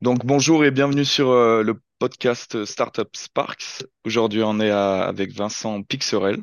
Donc 0.00 0.24
bonjour 0.24 0.64
et 0.64 0.70
bienvenue 0.70 1.04
sur 1.04 1.30
euh, 1.30 1.62
le 1.62 1.80
podcast 1.98 2.64
Startup 2.64 3.08
Sparks. 3.14 3.84
Aujourd'hui 4.04 4.42
on 4.42 4.58
est 4.60 4.70
à- 4.70 5.02
avec 5.02 5.32
Vincent 5.32 5.82
Pixerel. 5.82 6.38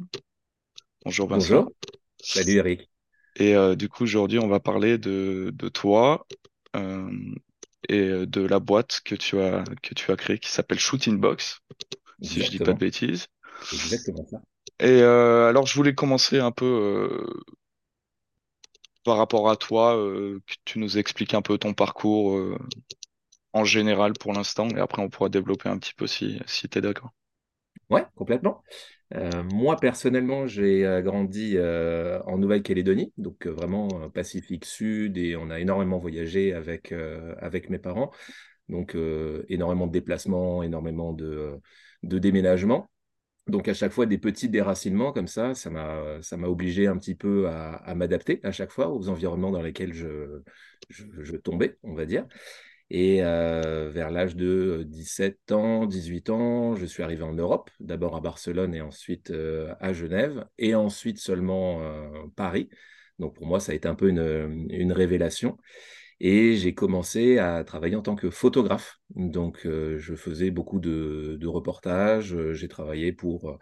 Bonjour 1.03 1.27
Vincent. 1.27 1.47
Bonjour, 1.55 1.71
salut 2.21 2.53
Eric. 2.57 2.89
Et 3.37 3.55
euh, 3.55 3.75
du 3.75 3.89
coup 3.89 4.03
aujourd'hui 4.03 4.39
on 4.39 4.47
va 4.47 4.59
parler 4.59 4.97
de, 4.97 5.51
de 5.55 5.69
toi 5.69 6.25
euh, 6.75 7.09
et 7.89 8.25
de 8.25 8.41
la 8.41 8.59
boîte 8.59 9.01
que 9.03 9.15
tu 9.15 9.39
as, 9.39 9.63
que 9.81 9.93
tu 9.93 10.11
as 10.11 10.15
créée 10.15 10.37
qui 10.39 10.49
s'appelle 10.49 10.79
Shooting 10.79 11.17
Box, 11.19 11.59
si 12.21 12.41
je 12.43 12.51
dis 12.51 12.59
pas 12.59 12.73
de 12.73 12.79
bêtises. 12.79 13.27
exactement 13.73 14.25
ça. 14.29 14.37
Et 14.79 15.01
euh, 15.01 15.47
alors 15.49 15.65
je 15.65 15.73
voulais 15.73 15.95
commencer 15.95 16.37
un 16.39 16.51
peu 16.51 16.65
euh, 16.65 17.41
par 19.03 19.17
rapport 19.17 19.49
à 19.49 19.55
toi, 19.55 19.95
euh, 19.97 20.41
que 20.45 20.53
tu 20.65 20.79
nous 20.79 20.97
expliques 20.97 21.33
un 21.33 21.41
peu 21.41 21.57
ton 21.57 21.73
parcours 21.73 22.35
euh, 22.35 22.57
en 23.57 23.65
général 23.65 24.13
pour 24.13 24.33
l'instant 24.33 24.69
et 24.69 24.79
après 24.79 25.01
on 25.01 25.09
pourra 25.09 25.29
développer 25.29 25.69
un 25.69 25.77
petit 25.77 25.93
peu 25.93 26.07
si, 26.07 26.39
si 26.45 26.69
tu 26.69 26.77
es 26.77 26.81
d'accord. 26.81 27.11
Ouais, 27.89 28.05
complètement. 28.15 28.63
Euh, 29.15 29.43
moi, 29.43 29.77
personnellement, 29.77 30.47
j'ai 30.47 30.85
euh, 30.85 31.01
grandi 31.01 31.53
euh, 31.55 32.21
en 32.25 32.37
Nouvelle-Calédonie, 32.37 33.13
donc 33.17 33.47
vraiment 33.47 34.09
Pacifique 34.09 34.65
Sud, 34.65 35.17
et 35.17 35.37
on 35.37 35.49
a 35.49 35.59
énormément 35.59 35.97
voyagé 35.97 36.53
avec, 36.53 36.93
avec 37.39 37.69
mes 37.69 37.79
parents. 37.79 38.11
Donc, 38.69 38.97
énormément 39.47 39.87
de 39.87 39.93
déplacements, 39.93 40.61
énormément 40.61 41.13
de, 41.13 41.57
de 42.03 42.19
déménagements. 42.19 42.89
Donc, 43.47 43.69
à 43.69 43.73
chaque 43.73 43.93
fois, 43.93 44.05
des 44.05 44.17
petits 44.17 44.49
déracinements 44.49 45.13
comme 45.13 45.27
ça, 45.27 45.55
ça 45.55 45.69
m'a, 45.69 46.47
obligé 46.49 46.87
un 46.87 46.97
petit 46.97 47.15
peu 47.15 47.47
à, 47.47 47.95
m'adapter 47.95 48.41
à 48.43 48.51
chaque 48.51 48.71
fois 48.71 48.89
aux 48.89 49.07
environnements 49.07 49.51
dans 49.51 49.61
lesquels 49.61 49.93
je, 49.93 50.41
je 50.89 51.37
tombais, 51.37 51.77
on 51.83 51.93
va 51.93 52.05
dire. 52.05 52.25
Et 52.89 53.21
euh, 53.21 53.89
vers 53.89 54.11
l'âge 54.11 54.35
de 54.35 54.83
17 54.87 55.51
ans, 55.51 55.85
18 55.85 56.29
ans, 56.29 56.75
je 56.75 56.85
suis 56.85 57.03
arrivé 57.03 57.23
en 57.23 57.33
Europe, 57.33 57.69
d'abord 57.81 58.15
à 58.15 58.21
Barcelone 58.21 58.73
et 58.73 58.81
ensuite 58.81 59.31
euh, 59.31 59.73
à 59.81 59.91
Genève, 59.91 60.45
et 60.57 60.73
ensuite 60.73 61.19
seulement 61.19 61.81
euh, 61.81 62.07
Paris. 62.35 62.69
Donc 63.19 63.35
pour 63.35 63.45
moi, 63.45 63.59
ça 63.59 63.73
a 63.73 63.75
été 63.75 63.87
un 63.89 63.95
peu 63.95 64.07
une, 64.09 64.91
révélation. 64.93 65.57
Et 66.19 66.55
j'ai 66.55 66.73
commencé 66.73 67.37
à 67.39 67.63
travailler 67.63 67.95
en 67.95 68.01
tant 68.01 68.15
que 68.15 68.29
photographe. 68.29 68.99
Donc 69.09 69.65
euh, 69.65 69.97
je 69.99 70.15
faisais 70.15 70.49
beaucoup 70.49 70.79
de, 70.79 71.45
reportages, 71.45 72.35
j'ai 72.53 72.67
travaillé 72.67 73.11
pour 73.11 73.59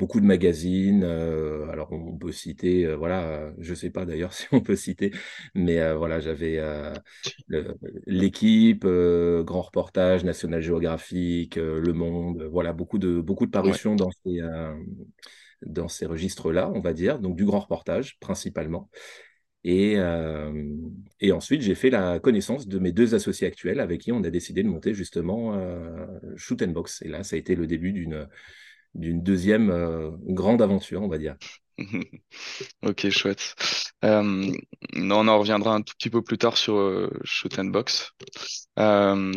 beaucoup 0.00 0.20
de 0.20 0.26
magazines. 0.26 1.02
euh, 1.04 1.68
alors, 1.70 1.92
on 1.92 2.16
peut 2.18 2.32
citer, 2.32 2.86
euh, 2.86 2.96
voilà, 2.96 3.24
euh, 3.28 3.52
je 3.58 3.74
sais 3.74 3.90
pas 3.90 4.06
d'ailleurs 4.06 4.32
si 4.34 4.46
on 4.52 4.60
peut 4.62 4.76
citer, 4.76 5.12
mais 5.54 5.80
euh, 5.80 5.96
voilà, 5.96 6.20
j'avais 6.20 6.58
l'équipe, 8.06 8.86
Grand 8.86 9.62
Reportage, 9.62 10.24
National 10.24 10.60
Geographic, 10.62 11.56
Le 11.56 11.92
Monde, 11.92 12.42
voilà, 12.50 12.72
beaucoup 12.72 12.98
de, 12.98 13.20
beaucoup 13.20 13.46
de 13.46 13.50
Ouais. 13.60 13.80
parutions 13.80 13.96
dans 13.96 14.10
ces, 14.24 14.40
dans 15.62 15.88
ces 15.88 16.06
registres-là, 16.06 16.70
on 16.74 16.80
va 16.80 16.92
dire, 16.92 17.18
donc 17.18 17.36
du 17.36 17.44
grand 17.44 17.60
reportage 17.60 18.18
principalement. 18.20 18.90
Et, 19.64 19.94
euh, 19.98 20.76
et 21.20 21.32
ensuite, 21.32 21.62
j'ai 21.62 21.74
fait 21.74 21.90
la 21.90 22.20
connaissance 22.20 22.68
de 22.68 22.78
mes 22.78 22.92
deux 22.92 23.14
associés 23.14 23.46
actuels 23.46 23.80
avec 23.80 24.02
qui 24.02 24.12
on 24.12 24.24
a 24.24 24.30
décidé 24.30 24.62
de 24.62 24.68
monter 24.68 24.94
justement 24.94 25.54
euh, 25.56 26.06
Shoot 26.36 26.62
and 26.62 26.68
Box. 26.70 27.02
Et 27.02 27.08
là, 27.08 27.24
ça 27.24 27.36
a 27.36 27.38
été 27.38 27.56
le 27.56 27.66
début 27.66 27.92
d'une 27.92 28.28
d'une 28.94 29.22
deuxième 29.22 29.70
euh, 29.70 30.10
grande 30.28 30.62
aventure, 30.62 31.02
on 31.02 31.08
va 31.08 31.18
dire. 31.18 31.36
Ok, 32.82 33.08
chouette. 33.10 33.54
Euh, 34.04 34.52
on 34.96 35.28
en 35.28 35.38
reviendra 35.38 35.74
un 35.74 35.82
tout 35.82 35.94
petit 35.98 36.10
peu 36.10 36.22
plus 36.22 36.38
tard 36.38 36.56
sur 36.56 36.76
euh, 36.76 37.10
Shoot 37.24 37.58
and 37.58 37.66
Box. 37.66 38.12
Euh, 38.78 39.32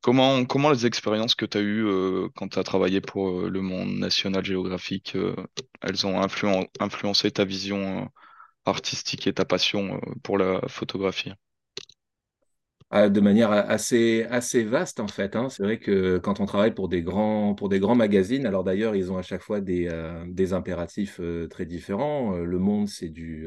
comment, 0.00 0.44
comment 0.44 0.70
les 0.70 0.86
expériences 0.86 1.34
que 1.34 1.46
tu 1.46 1.58
as 1.58 1.62
eues 1.62 1.86
quand 2.36 2.48
tu 2.48 2.58
as 2.58 2.64
travaillé 2.64 3.00
pour 3.00 3.42
le 3.42 3.60
Monde 3.62 3.98
National 3.98 4.44
Geographic, 4.44 5.16
euh, 5.16 5.34
elles 5.82 6.06
ont 6.06 6.20
influen- 6.20 6.68
influencé 6.80 7.30
ta 7.30 7.44
vision 7.44 8.08
artistique 8.66 9.26
et 9.28 9.34
ta 9.34 9.44
passion 9.46 10.00
pour 10.24 10.38
la 10.38 10.60
photographie? 10.68 11.32
De 12.92 13.20
manière 13.20 13.52
assez, 13.52 14.24
assez 14.30 14.64
vaste, 14.64 14.98
en 14.98 15.06
fait. 15.06 15.36
hein. 15.36 15.48
C'est 15.48 15.62
vrai 15.62 15.78
que 15.78 16.18
quand 16.18 16.40
on 16.40 16.44
travaille 16.46 16.74
pour 16.74 16.88
des 16.88 17.02
grands, 17.02 17.54
pour 17.54 17.68
des 17.68 17.78
grands 17.78 17.94
magazines, 17.94 18.46
alors 18.46 18.64
d'ailleurs, 18.64 18.96
ils 18.96 19.12
ont 19.12 19.16
à 19.16 19.22
chaque 19.22 19.42
fois 19.42 19.60
des, 19.60 19.86
euh, 19.88 20.24
des 20.26 20.52
impératifs 20.54 21.20
euh, 21.20 21.46
très 21.46 21.66
différents. 21.66 22.34
Euh, 22.34 22.44
Le 22.44 22.58
Monde, 22.58 22.88
c'est 22.88 23.08
du, 23.08 23.46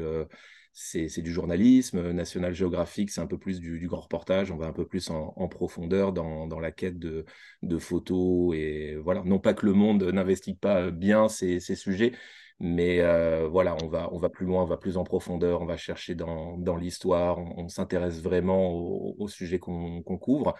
c'est, 0.72 1.20
du 1.20 1.30
journalisme. 1.30 2.12
National 2.12 2.54
Geographic, 2.54 3.10
c'est 3.10 3.20
un 3.20 3.26
peu 3.26 3.36
plus 3.36 3.60
du, 3.60 3.78
du 3.78 3.86
grand 3.86 4.00
reportage. 4.00 4.50
On 4.50 4.56
va 4.56 4.66
un 4.66 4.72
peu 4.72 4.86
plus 4.86 5.10
en, 5.10 5.30
profondeur 5.48 6.14
dans, 6.14 6.46
dans 6.46 6.58
la 6.58 6.72
quête 6.72 6.98
de, 6.98 7.26
de 7.60 7.78
photos. 7.78 8.54
Et 8.56 8.96
voilà, 8.96 9.22
non 9.26 9.38
pas 9.40 9.52
que 9.52 9.66
Le 9.66 9.74
Monde 9.74 10.04
n'investigue 10.04 10.58
pas 10.58 10.90
bien 10.90 11.28
ces 11.28 11.60
sujets, 11.60 12.12
mais 12.60 13.00
euh, 13.00 13.48
voilà, 13.48 13.76
on 13.82 13.88
va, 13.88 14.08
on 14.12 14.18
va 14.18 14.28
plus 14.28 14.46
loin, 14.46 14.62
on 14.62 14.66
va 14.66 14.76
plus 14.76 14.96
en 14.96 15.04
profondeur, 15.04 15.60
on 15.60 15.66
va 15.66 15.76
chercher 15.76 16.14
dans, 16.14 16.56
dans 16.56 16.76
l'histoire, 16.76 17.38
on, 17.38 17.64
on 17.64 17.68
s'intéresse 17.68 18.22
vraiment 18.22 18.70
au, 18.70 19.16
au 19.18 19.28
sujet 19.28 19.58
qu'on 19.58 20.02
couvre. 20.02 20.54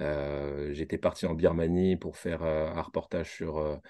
Euh, 0.00 0.72
j'étais 0.72 0.98
parti 0.98 1.26
en 1.26 1.34
Birmanie 1.34 1.96
pour 1.96 2.16
faire 2.16 2.42
euh, 2.42 2.68
un 2.68 2.82
reportage 2.82 3.32
sur 3.32 3.80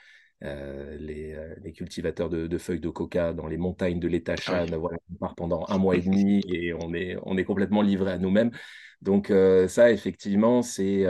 les, 0.41 1.37
les 1.63 1.73
cultivateurs 1.73 2.29
de, 2.29 2.47
de 2.47 2.59
feuilles 2.59 2.81
de 2.81 2.91
coca 2.91 3.33
dans 3.33 3.49
les 3.49 3.57
montagnes 3.57 3.99
de 3.99 4.07
l'État 4.09 4.37
Ah 4.47 4.55
oui. 4.63 4.69
Shan. 4.69 4.79
Voilà, 4.79 4.99
on 5.11 5.15
part 5.17 5.35
pendant 5.35 5.65
un 5.69 5.79
mois 5.79 5.97
et 5.97 6.01
demi 6.01 6.43
et 6.49 6.73
on 6.75 6.95
est, 6.95 7.17
on 7.25 7.37
est 7.37 7.45
complètement 7.45 7.83
livré 7.83 8.13
à 8.13 8.19
nous-mêmes. 8.19 8.53
Donc 9.03 9.33
ça, 9.69 9.91
effectivement, 9.91 10.63
c'est... 10.63 11.07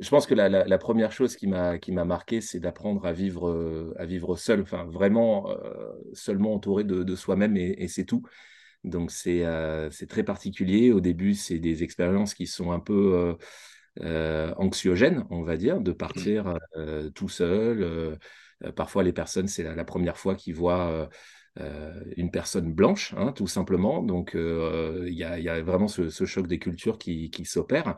euh, 0.00 0.02
je 0.02 0.08
pense 0.10 0.26
que 0.26 0.34
la, 0.34 0.48
la- 0.48 0.64
la 0.64 0.78
première 0.78 1.12
chose 1.12 1.36
qui 1.36 1.46
m'a 1.46 1.78
qui 1.78 1.92
m'a 1.92 2.04
marqué, 2.04 2.40
c'est 2.40 2.60
d'apprendre 2.60 3.06
à 3.06 3.12
vivre 3.12 3.48
euh, 3.48 3.94
à 3.98 4.06
vivre 4.06 4.36
seul, 4.36 4.60
enfin 4.62 4.84
vraiment 4.84 5.50
euh, 5.50 5.92
seulement 6.14 6.54
entouré 6.54 6.84
de, 6.84 7.02
de 7.02 7.16
soi-même 7.16 7.56
et, 7.56 7.74
et 7.82 7.88
c'est 7.88 8.04
tout. 8.04 8.22
Donc 8.84 9.10
c'est 9.12 9.44
euh, 9.46 9.90
c'est 9.90 10.08
très 10.08 10.24
particulier. 10.24 10.92
Au 10.92 11.00
début, 11.00 11.34
c'est 11.34 11.58
des 11.60 11.82
expériences 11.84 12.34
qui 12.34 12.46
sont 12.46 12.72
un 12.72 12.80
peu 12.80 13.14
euh, 13.14 13.34
euh, 14.02 14.54
anxiogènes, 14.56 15.24
on 15.30 15.42
va 15.42 15.56
dire, 15.56 15.80
de 15.80 15.92
Mm. 16.14 16.26
partir 16.26 16.56
euh, 16.76 17.10
tout 17.10 17.28
seul. 17.28 17.82
Euh, 17.82 18.16
euh, 18.64 18.72
parfois, 18.72 19.02
les 19.02 19.12
personnes, 19.12 19.48
c'est 19.48 19.62
la, 19.62 19.74
la 19.74 19.84
première 19.84 20.16
fois 20.18 20.34
qu'ils 20.34 20.54
voient 20.54 20.88
euh, 20.90 21.06
euh, 21.60 22.04
une 22.16 22.30
personne 22.30 22.72
blanche, 22.72 23.14
hein, 23.16 23.32
tout 23.32 23.46
simplement. 23.46 24.02
Donc 24.02 24.34
euh, 24.34 25.04
il 25.08 25.14
y 25.14 25.24
a, 25.24 25.38
il 25.38 25.44
y 25.44 25.48
a 25.48 25.60
vraiment 25.62 25.88
ce, 25.88 26.10
ce 26.10 26.24
choc 26.24 26.46
des 26.46 26.58
cultures 26.58 26.98
qui, 26.98 27.30
qui 27.30 27.44
s'opère. 27.44 27.96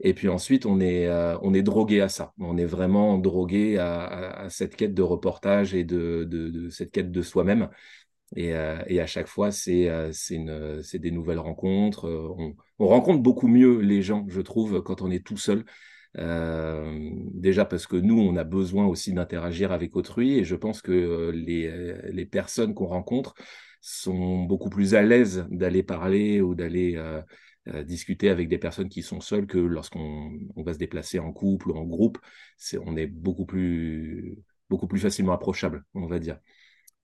Et 0.00 0.12
puis 0.12 0.28
ensuite, 0.28 0.66
on 0.66 0.80
est, 0.80 1.06
euh, 1.06 1.38
on 1.42 1.54
est 1.54 1.62
drogué 1.62 2.00
à 2.00 2.08
ça. 2.08 2.32
On 2.38 2.58
est 2.58 2.66
vraiment 2.66 3.18
drogué 3.18 3.78
à, 3.78 4.46
cette 4.50 4.76
quête 4.76 4.94
de 4.94 5.02
reportage 5.02 5.74
et 5.74 5.84
de, 5.84 6.24
de- 6.24 6.68
cette 6.68 6.90
quête 6.90 7.10
de 7.10 7.22
soi-même. 7.22 7.70
Et, 8.34 8.54
euh, 8.54 8.78
à 9.00 9.06
chaque 9.06 9.28
fois, 9.28 9.52
c'est 9.52 9.88
euh, 9.88 10.12
des 10.94 11.10
nouvelles 11.10 11.38
rencontres. 11.38 12.08
On, 12.08 12.54
on 12.78 12.88
rencontre 12.88 13.22
beaucoup 13.22 13.48
mieux 13.48 13.80
les 13.80 14.02
gens, 14.02 14.26
je 14.28 14.40
trouve, 14.40 14.82
quand 14.82 15.00
on 15.02 15.10
est 15.10 15.24
tout 15.24 15.38
seul. 15.38 15.64
Déjà 16.14 17.64
parce 17.66 17.86
que 17.86 17.96
nous, 17.96 18.18
on 18.18 18.36
a 18.36 18.44
besoin 18.44 18.86
aussi 18.86 19.12
d'interagir 19.12 19.72
avec 19.72 19.96
autrui. 19.96 20.38
Et 20.38 20.44
je 20.44 20.56
pense 20.56 20.82
que 20.82 21.30
les, 21.34 21.94
les 22.10 22.26
personnes 22.26 22.74
qu'on 22.74 22.86
rencontre 22.86 23.34
sont 23.80 24.42
beaucoup 24.42 24.70
plus 24.70 24.94
à 24.94 25.02
l'aise 25.02 25.46
d'aller 25.50 25.82
parler 25.82 26.40
ou 26.40 26.54
d'aller 26.54 26.98
euh, 27.68 27.82
discuter 27.82 28.28
avec 28.28 28.48
des 28.48 28.58
personnes 28.58 28.88
qui 28.88 29.02
sont 29.02 29.20
seules 29.20 29.46
que 29.46 29.58
lorsqu'on 29.58 30.32
on 30.54 30.62
va 30.62 30.72
se 30.72 30.78
déplacer 30.78 31.18
en 31.18 31.32
couple 31.32 31.70
ou 31.70 31.76
en 31.76 31.84
groupe. 31.84 32.18
C'est, 32.56 32.78
on 32.78 32.96
est 32.96 33.06
beaucoup 33.06 33.46
plus, 33.46 34.38
beaucoup 34.70 34.86
plus 34.86 35.00
facilement 35.00 35.32
approchable, 35.32 35.84
on 35.94 36.06
va 36.06 36.18
dire. 36.18 36.38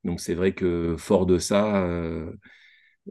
Donc 0.05 0.21
c'est 0.21 0.34
vrai 0.34 0.53
que 0.53 0.97
fort 0.99 1.27
de 1.27 1.39
ça, 1.39 1.84
euh, 1.87 2.33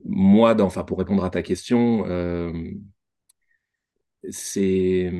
moi, 0.05 0.55
dans, 0.55 0.65
enfin 0.65 0.83
pour 0.83 0.99
répondre 0.99 1.23
à 1.23 1.29
ta 1.29 1.41
question, 1.43 2.05
euh, 2.07 2.51
c'est 4.29 5.11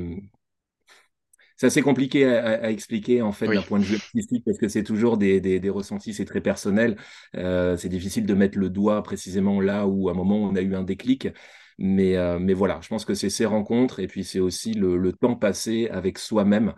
c'est 1.58 1.68
assez 1.68 1.84
compliqué 1.84 2.26
à, 2.26 2.72
expliquer 2.72 3.22
en 3.22 3.32
fait 3.32 3.48
d'un 3.48 3.62
point 3.62 3.78
de 3.78 3.84
vue 3.84 3.96
artistique 3.96 4.44
parce 4.44 4.58
que 4.58 4.68
c'est 4.68 4.84
toujours 4.84 5.18
des, 5.18 5.40
des, 5.40 5.60
des 5.60 5.70
ressentis, 5.70 6.14
c'est 6.16 6.26
très 6.26 6.42
personnel. 6.42 6.98
Euh, 7.36 7.78
c'est 7.78 7.88
difficile 7.88 8.26
de 8.26 8.34
mettre 8.34 8.58
le 8.58 8.72
doigt 8.72 9.04
précisément 9.04 9.62
là 9.62 9.86
où 9.86 10.10
à 10.10 10.14
un 10.14 10.16
moment 10.16 10.38
on 10.38 10.56
a 10.56 10.62
eu 10.62 10.74
un 10.74 10.82
déclic. 10.82 11.28
Mais, 11.84 12.16
euh, 12.18 12.38
mais 12.40 12.54
voilà, 12.54 12.80
je 12.82 12.90
pense 12.90 13.06
que 13.06 13.16
c'est 13.16 13.30
ces 13.32 13.46
rencontres 13.46 14.00
et 14.00 14.08
puis 14.08 14.24
c'est 14.24 14.40
aussi 14.40 14.74
le, 14.74 14.98
le 14.98 15.14
temps 15.14 15.36
passé 15.36 15.88
avec 15.90 16.20
soi-même 16.20 16.74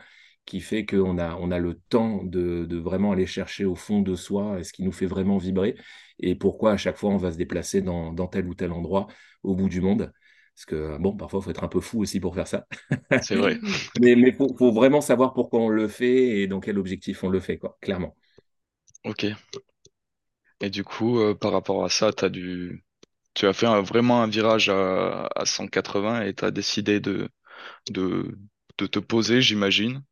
qui 0.45 0.61
fait 0.61 0.85
qu'on 0.85 1.17
a, 1.17 1.35
on 1.35 1.51
a 1.51 1.59
le 1.59 1.75
temps 1.89 2.23
de, 2.23 2.65
de 2.65 2.77
vraiment 2.77 3.11
aller 3.11 3.25
chercher 3.25 3.65
au 3.65 3.75
fond 3.75 4.01
de 4.01 4.15
soi 4.15 4.63
ce 4.63 4.71
qui 4.73 4.83
nous 4.83 4.91
fait 4.93 5.05
vraiment 5.05 5.37
vibrer 5.37 5.75
et 6.19 6.35
pourquoi 6.35 6.71
à 6.73 6.77
chaque 6.77 6.97
fois 6.97 7.09
on 7.11 7.17
va 7.17 7.31
se 7.33 7.37
déplacer 7.37 7.81
dans, 7.81 8.13
dans 8.13 8.27
tel 8.27 8.47
ou 8.47 8.53
tel 8.55 8.71
endroit 8.71 9.07
au 9.43 9.55
bout 9.55 9.67
du 9.69 9.81
monde. 9.81 10.13
Parce 10.55 10.65
que 10.65 10.97
bon, 10.99 11.17
parfois 11.17 11.39
il 11.41 11.43
faut 11.43 11.49
être 11.51 11.63
un 11.63 11.67
peu 11.67 11.81
fou 11.81 12.01
aussi 12.01 12.19
pour 12.21 12.35
faire 12.35 12.47
ça. 12.47 12.65
c'est 13.21 13.35
vrai. 13.35 13.59
Mais 14.01 14.15
mais 14.15 14.31
faut, 14.31 14.55
faut 14.57 14.71
vraiment 14.71 15.01
savoir 15.01 15.33
pourquoi 15.33 15.59
on 15.61 15.69
le 15.69 15.87
fait 15.87 16.41
et 16.41 16.47
dans 16.47 16.59
quel 16.59 16.77
objectif 16.79 17.23
on 17.23 17.29
le 17.29 17.39
fait, 17.39 17.57
quoi, 17.57 17.77
clairement. 17.81 18.15
Ok. 19.03 19.23
Et 20.61 20.71
du 20.71 20.83
coup, 20.83 21.19
euh, 21.19 21.35
par 21.35 21.51
rapport 21.51 21.85
à 21.85 21.89
ça, 21.89 22.11
t'as 22.11 22.29
dû, 22.29 22.83
tu 23.33 23.47
as 23.47 23.53
fait 23.53 23.65
un- 23.67 23.81
vraiment 23.81 24.21
un 24.23 24.27
virage 24.27 24.69
à, 24.69 25.27
à 25.35 25.45
180 25.45 26.21
et 26.23 26.33
tu 26.33 26.45
as 26.45 26.51
décidé 26.51 26.99
de, 26.99 27.29
de, 27.91 28.37
de 28.79 28.87
te 28.87 28.99
poser, 28.99 29.41
j'imagine, 29.41 30.03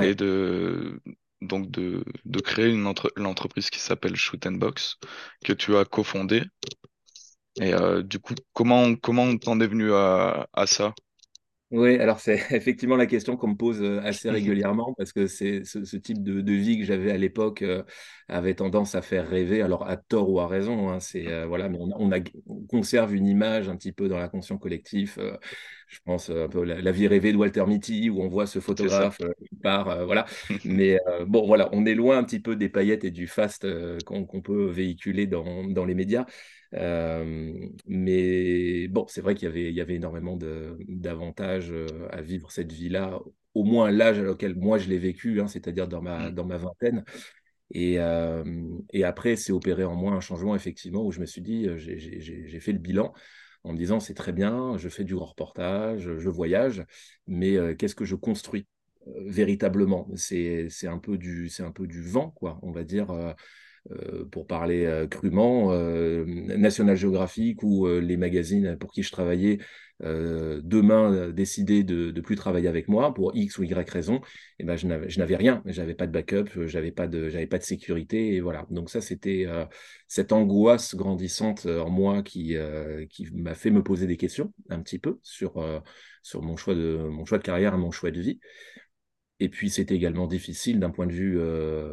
et 0.00 0.14
de, 0.14 1.00
donc 1.42 1.70
de, 1.70 2.04
de 2.26 2.40
créer 2.40 2.68
une 2.70 2.86
entre, 2.86 3.12
l'entreprise 3.16 3.70
qui 3.70 3.80
s'appelle 3.80 4.16
Shoot 4.16 4.46
and 4.46 4.52
Box, 4.54 4.98
que 5.44 5.52
tu 5.54 5.76
as 5.76 5.84
cofondée. 5.84 6.44
Et 7.60 7.72
euh, 7.74 8.02
du 8.02 8.18
coup, 8.20 8.34
comment, 8.52 8.94
comment 8.96 9.36
t'en 9.38 9.60
es 9.60 9.66
venu 9.66 9.92
à, 9.92 10.48
à 10.52 10.66
ça? 10.66 10.94
Oui, 11.70 11.98
alors 11.98 12.18
c'est 12.18 12.36
effectivement 12.56 12.96
la 12.96 13.04
question 13.06 13.36
qu'on 13.36 13.48
me 13.48 13.54
pose 13.56 13.82
assez 14.02 14.30
régulièrement 14.30 14.94
parce 14.96 15.12
que 15.12 15.26
c'est 15.26 15.64
ce, 15.64 15.84
ce 15.84 15.98
type 15.98 16.22
de, 16.22 16.40
de 16.40 16.52
vie 16.54 16.78
que 16.78 16.84
j'avais 16.86 17.10
à 17.12 17.18
l'époque 17.18 17.60
euh, 17.60 17.82
avait 18.26 18.54
tendance 18.54 18.94
à 18.94 19.02
faire 19.02 19.28
rêver, 19.28 19.60
alors 19.60 19.86
à 19.86 19.98
tort 19.98 20.30
ou 20.30 20.40
à 20.40 20.48
raison. 20.48 20.88
hein, 20.88 20.98
c'est 21.00 21.28
euh, 21.28 21.46
voilà, 21.46 21.68
mais 21.68 21.76
on, 21.78 21.90
a- 21.90 21.96
on 21.98 22.10
a- 22.10 22.20
on 22.46 22.62
conserve 22.66 23.14
une 23.14 23.26
image 23.26 23.68
un 23.68 23.76
petit 23.76 23.92
peu 23.92 24.08
dans 24.08 24.18
l'inconscient 24.18 24.56
collectif. 24.56 25.18
euh, 25.18 25.36
je 25.88 25.98
pense 26.04 26.30
euh, 26.30 26.44
un 26.44 26.48
peu 26.48 26.64
la, 26.64 26.80
la 26.80 26.92
vie 26.92 27.08
rêvée 27.08 27.32
de 27.32 27.36
Walter 27.38 27.64
Mitty 27.66 28.10
où 28.10 28.20
on 28.22 28.28
voit 28.28 28.46
ce 28.46 28.60
photographe 28.60 29.20
euh, 29.22 29.32
qui 29.48 29.56
part, 29.56 29.88
euh, 29.88 30.04
voilà. 30.04 30.26
Mais 30.64 30.98
bon, 31.26 31.46
voilà, 31.46 31.68
on 31.72 31.86
est 31.86 31.94
loin 31.94 32.18
un 32.18 32.24
petit 32.24 32.40
peu 32.40 32.56
des 32.56 32.68
paillettes 32.68 33.04
et 33.04 33.10
du 33.10 33.26
faste 33.26 33.64
euh, 33.64 33.98
qu'on 34.04 34.26
peut 34.42 34.66
véhiculer 34.70 35.26
dans, 35.26 35.64
dans 35.64 35.84
les 35.84 35.94
médias. 35.94 36.26
Euh, 36.74 37.50
mais 37.86 38.88
bon, 38.88 39.06
c'est 39.08 39.22
vrai 39.22 39.34
qu'il 39.34 39.46
y 39.48 39.50
avait, 39.50 39.70
il 39.70 39.74
y 39.74 39.80
avait 39.80 39.94
énormément 39.94 40.36
d'avantages 40.36 41.72
à 42.10 42.20
vivre 42.20 42.50
cette 42.52 42.72
vie-là, 42.72 43.18
au 43.54 43.64
moins 43.64 43.90
l'âge 43.90 44.18
auquel 44.20 44.54
moi 44.54 44.76
je 44.78 44.88
l'ai 44.88 44.98
vécu, 44.98 45.40
hein, 45.40 45.48
c'est-à-dire 45.48 45.88
dans 45.88 46.02
ma, 46.02 46.30
Mm. 46.30 46.34
dans 46.34 46.44
ma 46.44 46.58
vingtaine. 46.58 47.04
Et, 47.70 47.98
euh, 48.00 48.44
et 48.92 49.04
après, 49.04 49.36
c'est 49.36 49.52
opéré 49.52 49.84
en 49.84 49.94
moi 49.94 50.12
un 50.12 50.20
changement, 50.20 50.54
effectivement, 50.56 51.04
où 51.04 51.12
je 51.12 51.20
me 51.20 51.26
suis 51.26 51.42
dit, 51.42 51.68
j'ai 51.76 52.60
fait 52.60 52.72
le 52.72 52.78
bilan 52.78 53.12
en 53.64 53.72
me 53.72 53.78
disant, 53.78 54.00
c'est 54.00 54.14
très 54.14 54.32
bien, 54.32 54.76
je 54.78 54.88
fais 54.88 55.04
du 55.04 55.14
reportage, 55.14 56.16
je 56.18 56.28
voyage, 56.28 56.84
mais 57.26 57.56
qu'est-ce 57.76 57.94
que 57.94 58.04
je 58.04 58.14
construis 58.14 58.66
véritablement? 59.06 60.08
C'est, 60.16 60.68
un 60.84 60.98
peu 60.98 61.18
du, 61.18 61.50
un 61.60 61.72
peu 61.72 61.86
du 61.86 62.02
vent, 62.02 62.30
quoi, 62.30 62.58
on 62.62 62.70
va 62.70 62.84
dire. 62.84 63.08
pour 64.30 64.46
parler 64.46 65.06
crûment, 65.10 65.72
National 66.24 66.96
Geographic 66.96 67.62
ou 67.62 67.86
les 67.86 68.16
magazines 68.16 68.76
pour 68.78 68.92
qui 68.92 69.02
je 69.02 69.12
travaillais 69.12 69.58
euh, 70.04 70.60
demain 70.62 71.12
euh, 71.12 71.32
décidaient 71.32 71.82
de 71.82 72.12
ne 72.12 72.20
plus 72.20 72.36
travailler 72.36 72.68
avec 72.68 72.86
moi 72.86 73.12
pour 73.12 73.34
X 73.34 73.58
ou 73.58 73.64
Y 73.64 73.90
raison, 73.90 74.20
et 74.58 74.64
ben, 74.64 74.76
je 74.76 74.86
n'avais 74.86 75.36
rien, 75.36 75.62
j'avais 75.66 75.94
pas 75.94 76.06
de 76.06 76.12
backup, 76.12 76.56
euh, 76.56 76.66
j'avais 76.68 76.92
pas 76.92 77.08
pas 77.08 77.58
de 77.58 77.62
sécurité, 77.62 78.34
et 78.34 78.40
voilà. 78.40 78.66
Donc 78.70 78.90
ça, 78.90 79.00
c'était 79.00 79.46
cette 80.06 80.32
angoisse 80.32 80.94
grandissante 80.94 81.66
en 81.66 81.90
moi 81.90 82.22
qui, 82.22 82.56
qui 83.10 83.28
m'a 83.32 83.54
fait 83.54 83.70
me 83.70 83.82
poser 83.82 84.06
des 84.06 84.16
questions 84.16 84.52
un 84.68 84.80
petit 84.82 84.98
peu 84.98 85.18
sur, 85.22 85.64
sur 86.22 86.42
mon 86.42 86.56
choix 86.56 86.74
de, 86.74 87.08
mon 87.10 87.24
choix 87.24 87.38
de 87.38 87.42
carrière 87.42 87.74
et 87.74 87.78
mon 87.78 87.90
choix 87.90 88.10
de 88.10 88.20
vie. 88.20 88.40
Et 89.40 89.48
puis, 89.48 89.70
c'était 89.70 89.94
également 89.94 90.26
difficile 90.26 90.80
d'un 90.80 90.90
point 90.90 91.06
de 91.06 91.12
vue 91.12 91.38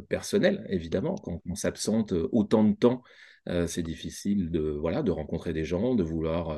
personnel, 0.10 0.66
évidemment. 0.69 1.16
Quand 1.16 1.42
on 1.50 1.56
s'absente 1.56 2.13
autant 2.31 2.63
de 2.63 2.75
temps, 2.75 3.01
c'est 3.68 3.84
difficile 3.84 4.51
de, 4.51 4.62
voilà, 4.62 5.04
de 5.04 5.12
rencontrer 5.12 5.54
des 5.54 5.63
gens, 5.66 5.96
de 5.96 6.04
vouloir 6.04 6.58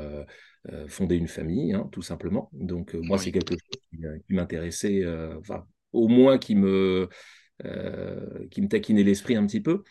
euh, 0.69 0.87
fonder 0.87 1.15
une 1.15 1.27
famille, 1.27 1.73
hein, 1.73 1.87
tout 1.91 2.01
simplement. 2.01 2.49
Donc, 2.53 2.95
euh, 2.95 2.99
moi, 3.01 3.17
c'est 3.17 3.31
quelque 3.31 3.55
chose 3.55 3.79
qui, 3.91 4.05
euh, 4.05 4.17
qui 4.27 4.33
m'intéressait, 4.33 5.03
enfin, 5.39 5.65
au 5.93 6.07
moins 6.07 6.37
qui 6.37 6.55
me, 6.55 7.09
qui 8.51 8.61
me 8.61 8.67
taquinait 8.67 9.03
l'esprit 9.03 9.35
un 9.35 9.45
petit 9.45 9.61
peu. 9.61 9.83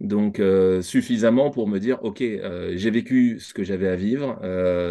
Donc, 0.00 0.40
suffisamment 0.82 1.50
pour 1.50 1.68
me 1.68 1.78
dire, 1.78 2.02
OK, 2.04 2.18
j'ai 2.20 2.90
vécu 2.90 3.38
ce 3.40 3.54
que 3.54 3.62
j'avais 3.64 3.88
à 3.88 3.96
vivre, 3.96 4.38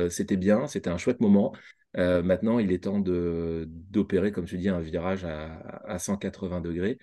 c'était 0.10 0.38
bien, 0.38 0.68
c'était 0.68 0.90
un 0.90 0.98
chouette 0.98 1.20
moment. 1.22 1.54
Maintenant, 1.96 2.60
il 2.60 2.72
est 2.72 2.84
temps 2.86 3.00
d'opérer, 3.00 4.32
comme 4.32 4.46
tu 4.46 4.58
dis, 4.58 4.70
un 4.70 4.80
virage 4.80 5.26
à, 5.26 5.60
à 5.86 6.00
180 6.00 6.62
degrés 6.62 6.98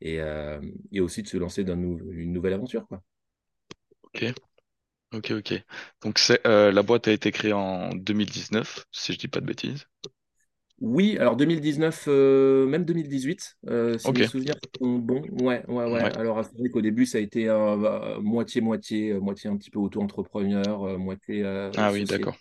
et, 0.00 0.20
et 0.92 1.00
aussi 1.00 1.22
de 1.22 1.28
se 1.28 1.36
lancer 1.36 1.64
dans 1.64 1.76
nou- 1.76 2.00
une 2.12 2.32
nouvelle 2.32 2.54
aventure, 2.54 2.86
quoi. 2.88 3.02
Ok, 4.02 4.22
ok, 5.12 5.30
ok. 5.32 5.54
Donc 6.02 6.18
c'est 6.18 6.46
euh, 6.46 6.72
la 6.72 6.82
boîte 6.82 7.08
a 7.08 7.12
été 7.12 7.30
créée 7.32 7.52
en 7.52 7.90
2019, 7.94 8.86
si 8.92 9.12
je 9.12 9.18
dis 9.18 9.28
pas 9.28 9.40
de 9.40 9.46
bêtises. 9.46 9.86
Oui, 10.80 11.18
alors 11.18 11.34
2019, 11.36 12.04
euh, 12.06 12.64
même 12.68 12.84
2018, 12.84 13.56
euh, 13.68 13.98
si 13.98 14.12
Ok, 14.12 14.20
mes 14.20 14.22
souvenirs 14.22 14.54
sont 14.80 14.98
bons. 14.98 15.22
Ouais, 15.32 15.64
ouais, 15.66 15.86
ouais. 15.86 16.02
ouais. 16.02 16.12
Alors, 16.14 16.44
c'est 16.44 16.56
vrai 16.56 16.70
qu'au 16.70 16.80
début, 16.80 17.04
ça 17.04 17.18
a 17.18 17.20
été 17.20 17.48
euh, 17.48 17.76
bah, 17.76 18.18
moitié-moitié, 18.22 19.10
euh, 19.12 19.20
moitié 19.20 19.50
un 19.50 19.56
petit 19.56 19.70
peu 19.70 19.80
auto-entrepreneur, 19.80 20.84
euh, 20.84 20.96
moitié 20.96 21.42
euh, 21.42 21.72
Ah 21.76 21.90
oui, 21.92 22.04
d'accord. 22.04 22.36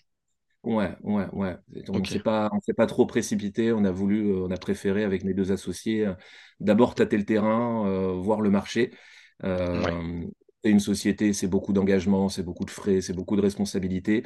Ouais, 0.63 0.97
ouais, 1.03 1.25
ouais. 1.31 1.55
On 1.87 2.03
Ok, 2.03 2.07
s'est 2.07 2.19
pas, 2.19 2.49
on 2.51 2.59
s'est 2.59 2.73
pas 2.73 2.87
trop 2.87 3.05
précipité. 3.05 3.71
On 3.71 3.85
a 3.85 3.91
voulu, 3.91 4.27
euh, 4.31 4.45
on 4.47 4.51
a 4.51 4.57
préféré 4.57 5.03
avec 5.05 5.23
mes 5.23 5.33
deux 5.33 5.51
associés 5.51 6.05
euh, 6.07 6.13
d'abord 6.59 6.93
tâter 6.95 7.17
le 7.17 7.23
terrain, 7.25 7.87
euh, 7.87 8.13
voir 8.13 8.41
le 8.41 8.49
marché. 8.49 8.91
ouais. 9.73 9.97
Une 10.63 10.79
société, 10.79 11.33
c'est 11.33 11.47
beaucoup 11.47 11.71
d'engagement, 11.71 12.29
c'est 12.29 12.43
beaucoup 12.43 12.65
de 12.65 12.71
frais, 12.71 12.99
c'est 13.01 13.13
beaucoup 13.13 13.35
de 13.35 13.41
responsabilités. 13.41 14.23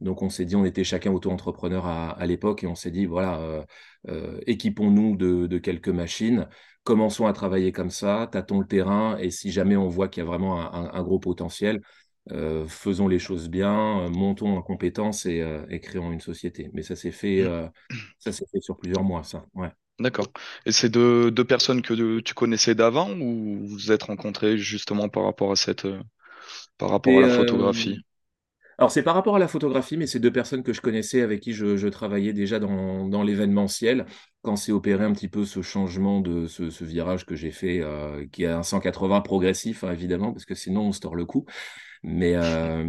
Donc 0.00 0.22
on 0.22 0.30
s'est 0.30 0.44
dit, 0.44 0.56
on 0.56 0.64
était 0.64 0.84
chacun 0.84 1.12
auto-entrepreneur 1.12 1.86
à, 1.86 2.10
à 2.12 2.26
l'époque 2.26 2.64
et 2.64 2.66
on 2.66 2.74
s'est 2.74 2.90
dit, 2.90 3.04
voilà, 3.06 3.40
euh, 3.40 3.64
euh, 4.08 4.40
équipons-nous 4.46 5.16
de, 5.16 5.46
de 5.46 5.58
quelques 5.58 5.88
machines, 5.88 6.48
commençons 6.84 7.26
à 7.26 7.32
travailler 7.32 7.72
comme 7.72 7.90
ça, 7.90 8.28
tâtons 8.32 8.60
le 8.60 8.66
terrain 8.66 9.16
et 9.18 9.30
si 9.30 9.52
jamais 9.52 9.76
on 9.76 9.88
voit 9.88 10.08
qu'il 10.08 10.22
y 10.22 10.26
a 10.26 10.28
vraiment 10.28 10.60
un, 10.60 10.86
un- 10.86 10.92
un 10.94 11.02
gros 11.02 11.18
potentiel, 11.20 11.82
euh, 12.30 12.66
faisons 12.66 13.06
les 13.08 13.18
choses 13.18 13.48
bien, 13.48 14.08
montons 14.08 14.56
en 14.56 14.62
compétences 14.62 15.26
et, 15.26 15.44
et 15.68 15.80
créons 15.80 16.10
une 16.12 16.20
société. 16.20 16.70
Mais 16.72 16.82
ça 16.82 16.96
s'est 16.96 17.12
fait, 17.12 17.42
euh, 17.42 17.68
ça 18.18 18.32
s'est 18.32 18.46
fait 18.50 18.60
sur 18.60 18.76
plusieurs 18.78 19.04
mois, 19.04 19.22
ça. 19.24 19.44
Ouais. 19.54 19.70
D'accord. 19.98 20.26
Et 20.66 20.72
c'est 20.72 20.88
deux, 20.88 21.30
deux 21.30 21.44
personnes 21.44 21.80
que 21.82 22.20
tu 22.20 22.34
connaissais 22.34 22.74
d'avant 22.74 23.10
ou 23.12 23.58
vous 23.60 23.66
vous 23.68 23.92
êtes 23.92 24.02
rencontrés 24.04 24.58
justement 24.58 25.08
par 25.08 25.24
rapport 25.24 25.52
à 25.52 25.56
cette, 25.56 25.84
euh, 25.84 26.02
par 26.78 26.90
rapport 26.90 27.18
à 27.18 27.20
Et, 27.20 27.22
la 27.22 27.28
euh, 27.28 27.30
photographie? 27.30 28.04
alors 28.78 28.90
c'est 28.90 29.02
par 29.02 29.14
rapport 29.14 29.36
à 29.36 29.38
la 29.38 29.48
photographie, 29.48 29.96
mais 29.96 30.06
c'est 30.06 30.20
deux 30.20 30.32
personnes 30.32 30.62
que 30.62 30.72
je 30.72 30.80
connaissais 30.80 31.22
avec 31.22 31.40
qui 31.42 31.52
je, 31.52 31.76
je 31.76 31.88
travaillais 31.88 32.32
déjà 32.32 32.58
dans, 32.58 33.06
dans 33.08 33.22
l'événementiel 33.22 34.06
quand 34.42 34.56
s'est 34.56 34.72
opéré 34.72 35.04
un 35.04 35.12
petit 35.12 35.28
peu 35.28 35.44
ce 35.44 35.62
changement 35.62 36.20
de 36.20 36.46
ce, 36.46 36.70
ce 36.70 36.84
virage 36.84 37.26
que 37.26 37.36
j'ai 37.36 37.52
fait, 37.52 37.80
euh, 37.82 38.26
qui 38.32 38.44
est 38.44 38.48
un 38.48 38.62
180 38.64 39.20
progressif, 39.20 39.84
hein, 39.84 39.92
évidemment, 39.92 40.32
parce 40.32 40.46
que 40.46 40.54
sinon 40.54 40.88
on 40.88 40.92
se 40.92 41.00
tord 41.00 41.14
le 41.16 41.26
cou. 41.26 41.46
Mais 42.04 42.34
euh, 42.34 42.84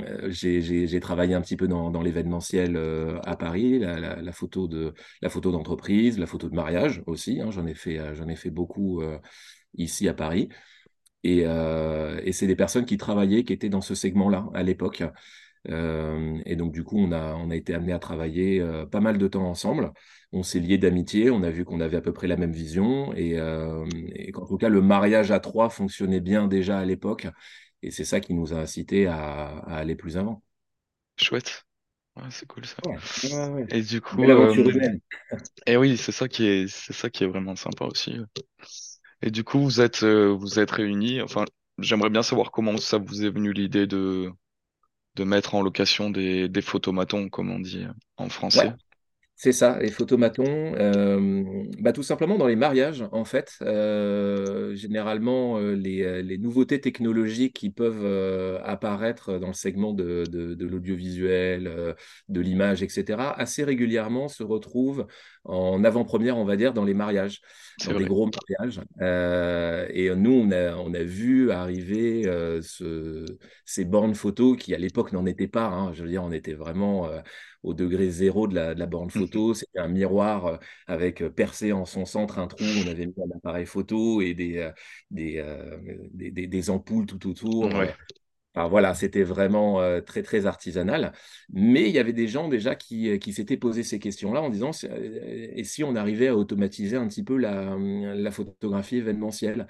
euh, 0.00 0.30
j'ai 0.30 1.00
travaillé 1.00 1.34
un 1.34 1.40
petit 1.40 1.56
peu 1.56 1.68
dans, 1.68 2.02
l'événementiel 2.02 2.76
euh, 2.76 3.18
à 3.24 3.36
Paris, 3.36 3.78
la, 3.78 4.32
photo 4.32 4.68
de 4.68 4.92
la 5.22 5.30
d'entreprise, 5.30 6.18
la 6.18 6.26
photo 6.26 6.48
de 6.50 6.54
mariage 6.54 7.02
aussi. 7.06 7.40
hein, 7.40 7.50
j'en 7.50 7.66
ai 7.66 7.74
fait 7.74 7.98
ai 7.98 8.36
fait 8.36 8.50
beaucoup 8.50 9.02
ici 9.74 10.08
à 10.08 10.14
Paris. 10.14 10.48
Et, 11.24 11.44
c'est 12.32 12.46
des 12.46 12.56
personnes 12.56 12.84
qui 12.84 12.98
travaillaient, 12.98 13.44
qui 13.44 13.52
étaient 13.52 13.68
dans 13.70 13.80
ce 13.80 13.94
segment-là 13.94 14.48
à 14.54 14.62
l'époque. 14.62 15.02
Et 15.66 16.56
donc 16.56 16.72
du 16.72 16.84
coup, 16.84 16.98
on 16.98 17.12
a 17.12 17.56
été 17.56 17.74
amené 17.74 17.92
à 17.92 17.98
travailler 17.98 18.62
pas 18.90 19.00
mal 19.00 19.16
de 19.16 19.28
temps 19.28 19.48
ensemble. 19.48 19.92
On 20.32 20.42
s'est 20.42 20.60
liés 20.60 20.78
d'amitié. 20.78 21.30
On 21.30 21.42
a 21.42 21.50
vu 21.50 21.64
qu'on 21.64 21.80
avait 21.80 21.96
à 21.96 22.00
peu 22.02 22.12
près 22.12 22.26
la 22.26 22.36
même 22.36 22.52
vision 22.52 23.12
et, 23.14 23.38
euh, 23.38 23.86
et 24.14 24.30
qu'en 24.30 24.46
tout 24.46 24.58
cas 24.58 24.68
le 24.68 24.82
mariage 24.82 25.30
à 25.30 25.40
trois 25.40 25.70
fonctionnait 25.70 26.20
bien 26.20 26.48
déjà 26.48 26.78
à 26.78 26.84
l'époque. 26.84 27.28
Et 27.82 27.90
c'est 27.90 28.04
ça 28.04 28.20
qui 28.20 28.34
nous 28.34 28.52
a 28.54 28.58
incités 28.58 29.06
à, 29.06 29.58
à 29.60 29.76
aller 29.78 29.96
plus 29.96 30.16
avant. 30.16 30.42
Chouette. 31.18 31.64
Ouais, 32.16 32.24
c'est 32.30 32.46
cool 32.46 32.66
ça. 32.66 32.76
Ouais, 32.84 32.98
ouais, 33.22 33.48
ouais. 33.50 33.66
Et 33.70 33.82
du 33.82 34.00
coup, 34.00 34.30
aventure 34.30 34.68
euh, 34.70 34.98
et 35.66 35.76
oui, 35.76 35.96
c'est 35.96 36.12
ça 36.12 36.28
qui 36.28 36.46
est, 36.46 36.68
c'est 36.68 36.92
ça 36.92 37.10
qui 37.10 37.24
est 37.24 37.26
vraiment 37.26 37.56
sympa 37.56 37.84
aussi. 37.86 38.16
Et 39.22 39.30
du 39.30 39.44
coup, 39.44 39.60
vous 39.60 39.80
êtes, 39.80 40.02
euh, 40.02 40.28
vous 40.28 40.58
êtes 40.58 40.70
réunis. 40.70 41.20
Enfin, 41.22 41.44
j'aimerais 41.78 42.10
bien 42.10 42.22
savoir 42.22 42.50
comment 42.50 42.76
ça 42.76 42.98
vous 42.98 43.24
est 43.24 43.30
venu 43.30 43.52
l'idée 43.52 43.86
de, 43.86 44.30
de 45.16 45.24
mettre 45.24 45.54
en 45.56 45.62
location 45.62 46.10
des, 46.10 46.48
des 46.48 46.62
photomatons, 46.62 47.28
comme 47.30 47.50
on 47.50 47.60
dit 47.60 47.86
en 48.18 48.28
français. 48.28 48.72
C'est 49.40 49.52
ça, 49.52 49.78
les 49.80 49.92
photomatons. 49.92 50.74
euh, 50.74 51.44
bah, 51.78 51.92
tout 51.92 52.02
simplement 52.02 52.38
dans 52.38 52.48
les 52.48 52.56
mariages, 52.56 53.04
en 53.12 53.24
fait. 53.24 53.52
Euh, 53.62 54.74
généralement, 54.74 55.58
euh, 55.60 55.74
les, 55.76 56.24
les 56.24 56.38
nouveautés 56.38 56.80
technologiques 56.80 57.54
qui 57.54 57.70
peuvent 57.70 58.60
apparaître 58.64 59.38
dans 59.38 59.46
le 59.46 59.52
segment 59.52 59.92
de, 59.92 60.24
de, 60.28 60.54
de 60.54 60.66
l'audiovisuel, 60.66 61.94
de 62.28 62.40
l'image, 62.40 62.82
etc., 62.82 63.32
assez 63.38 63.62
régulièrement 63.62 64.26
se 64.26 64.42
retrouvent 64.42 65.06
en 65.44 65.84
avant-première, 65.84 66.36
on 66.36 66.44
va 66.44 66.56
dire, 66.56 66.74
dans 66.74 66.84
les 66.84 66.94
mariages, 66.94 67.40
dans 67.86 67.92
vrai. 67.92 68.04
gros 68.06 68.28
mariages. 68.58 68.80
Et 69.94 70.10
nous, 70.16 70.32
on 70.32 70.50
a, 70.50 70.74
on 70.74 70.92
a 70.94 71.02
vu 71.04 71.52
arriver 71.52 72.24
ce, 72.60 73.24
ces 73.64 73.84
bornes 73.84 74.16
photos 74.16 74.56
qui, 74.58 74.74
à 74.74 74.78
l'époque, 74.78 75.12
n'en 75.12 75.26
étaient 75.26 75.46
pas. 75.46 75.66
hein. 75.66 75.92
Je 75.92 76.02
veux 76.02 76.08
dire, 76.10 76.24
on 76.24 76.32
était 76.32 76.54
vraiment... 76.54 77.08
au 77.62 77.74
degré 77.74 78.10
zéro 78.10 78.46
de 78.48 78.54
la, 78.54 78.74
de 78.74 78.78
la 78.80 78.86
borne 78.86 79.10
photo. 79.10 79.54
C'était 79.54 79.78
un 79.80 79.88
miroir 79.88 80.46
euh, 80.46 80.56
avec 80.86 81.22
euh, 81.22 81.30
percé 81.30 81.72
en 81.72 81.84
son 81.84 82.04
centre 82.04 82.38
un 82.38 82.46
trou. 82.46 82.64
On 82.64 82.86
avait 82.86 83.06
mis 83.06 83.14
un 83.18 83.36
appareil 83.36 83.66
photo 83.66 84.20
et 84.20 84.34
des, 84.34 84.58
euh, 84.58 84.72
des, 85.10 85.44
des, 86.12 86.30
des- 86.30 86.46
des 86.46 86.70
ampoules 86.70 87.06
tout 87.06 87.28
autour. 87.28 87.74
Ouais. 87.74 87.94
Enfin, 88.54 88.68
voilà, 88.68 88.94
c'était 88.94 89.22
vraiment 89.22 89.80
euh, 89.80 90.00
très, 90.00 90.22
très 90.22 90.46
artisanal. 90.46 91.12
Mais 91.52 91.88
il 91.88 91.94
y 91.94 91.98
avait 91.98 92.12
des 92.14 92.26
gens 92.28 92.48
déjà 92.48 92.74
qui, 92.74 93.18
qui 93.18 93.32
s'étaient 93.32 93.56
posé 93.56 93.82
ces 93.84 93.98
questions-là 93.98 94.42
en 94.42 94.50
disant 94.50 94.70
et 94.82 95.64
si 95.64 95.84
on 95.84 95.94
arrivait 95.94 96.28
à 96.28 96.36
automatiser 96.36 96.96
un 96.96 97.06
petit 97.08 97.22
peu 97.22 97.36
la, 97.36 97.76
la 97.78 98.30
photographie 98.30 98.96
événementielle? 98.96 99.66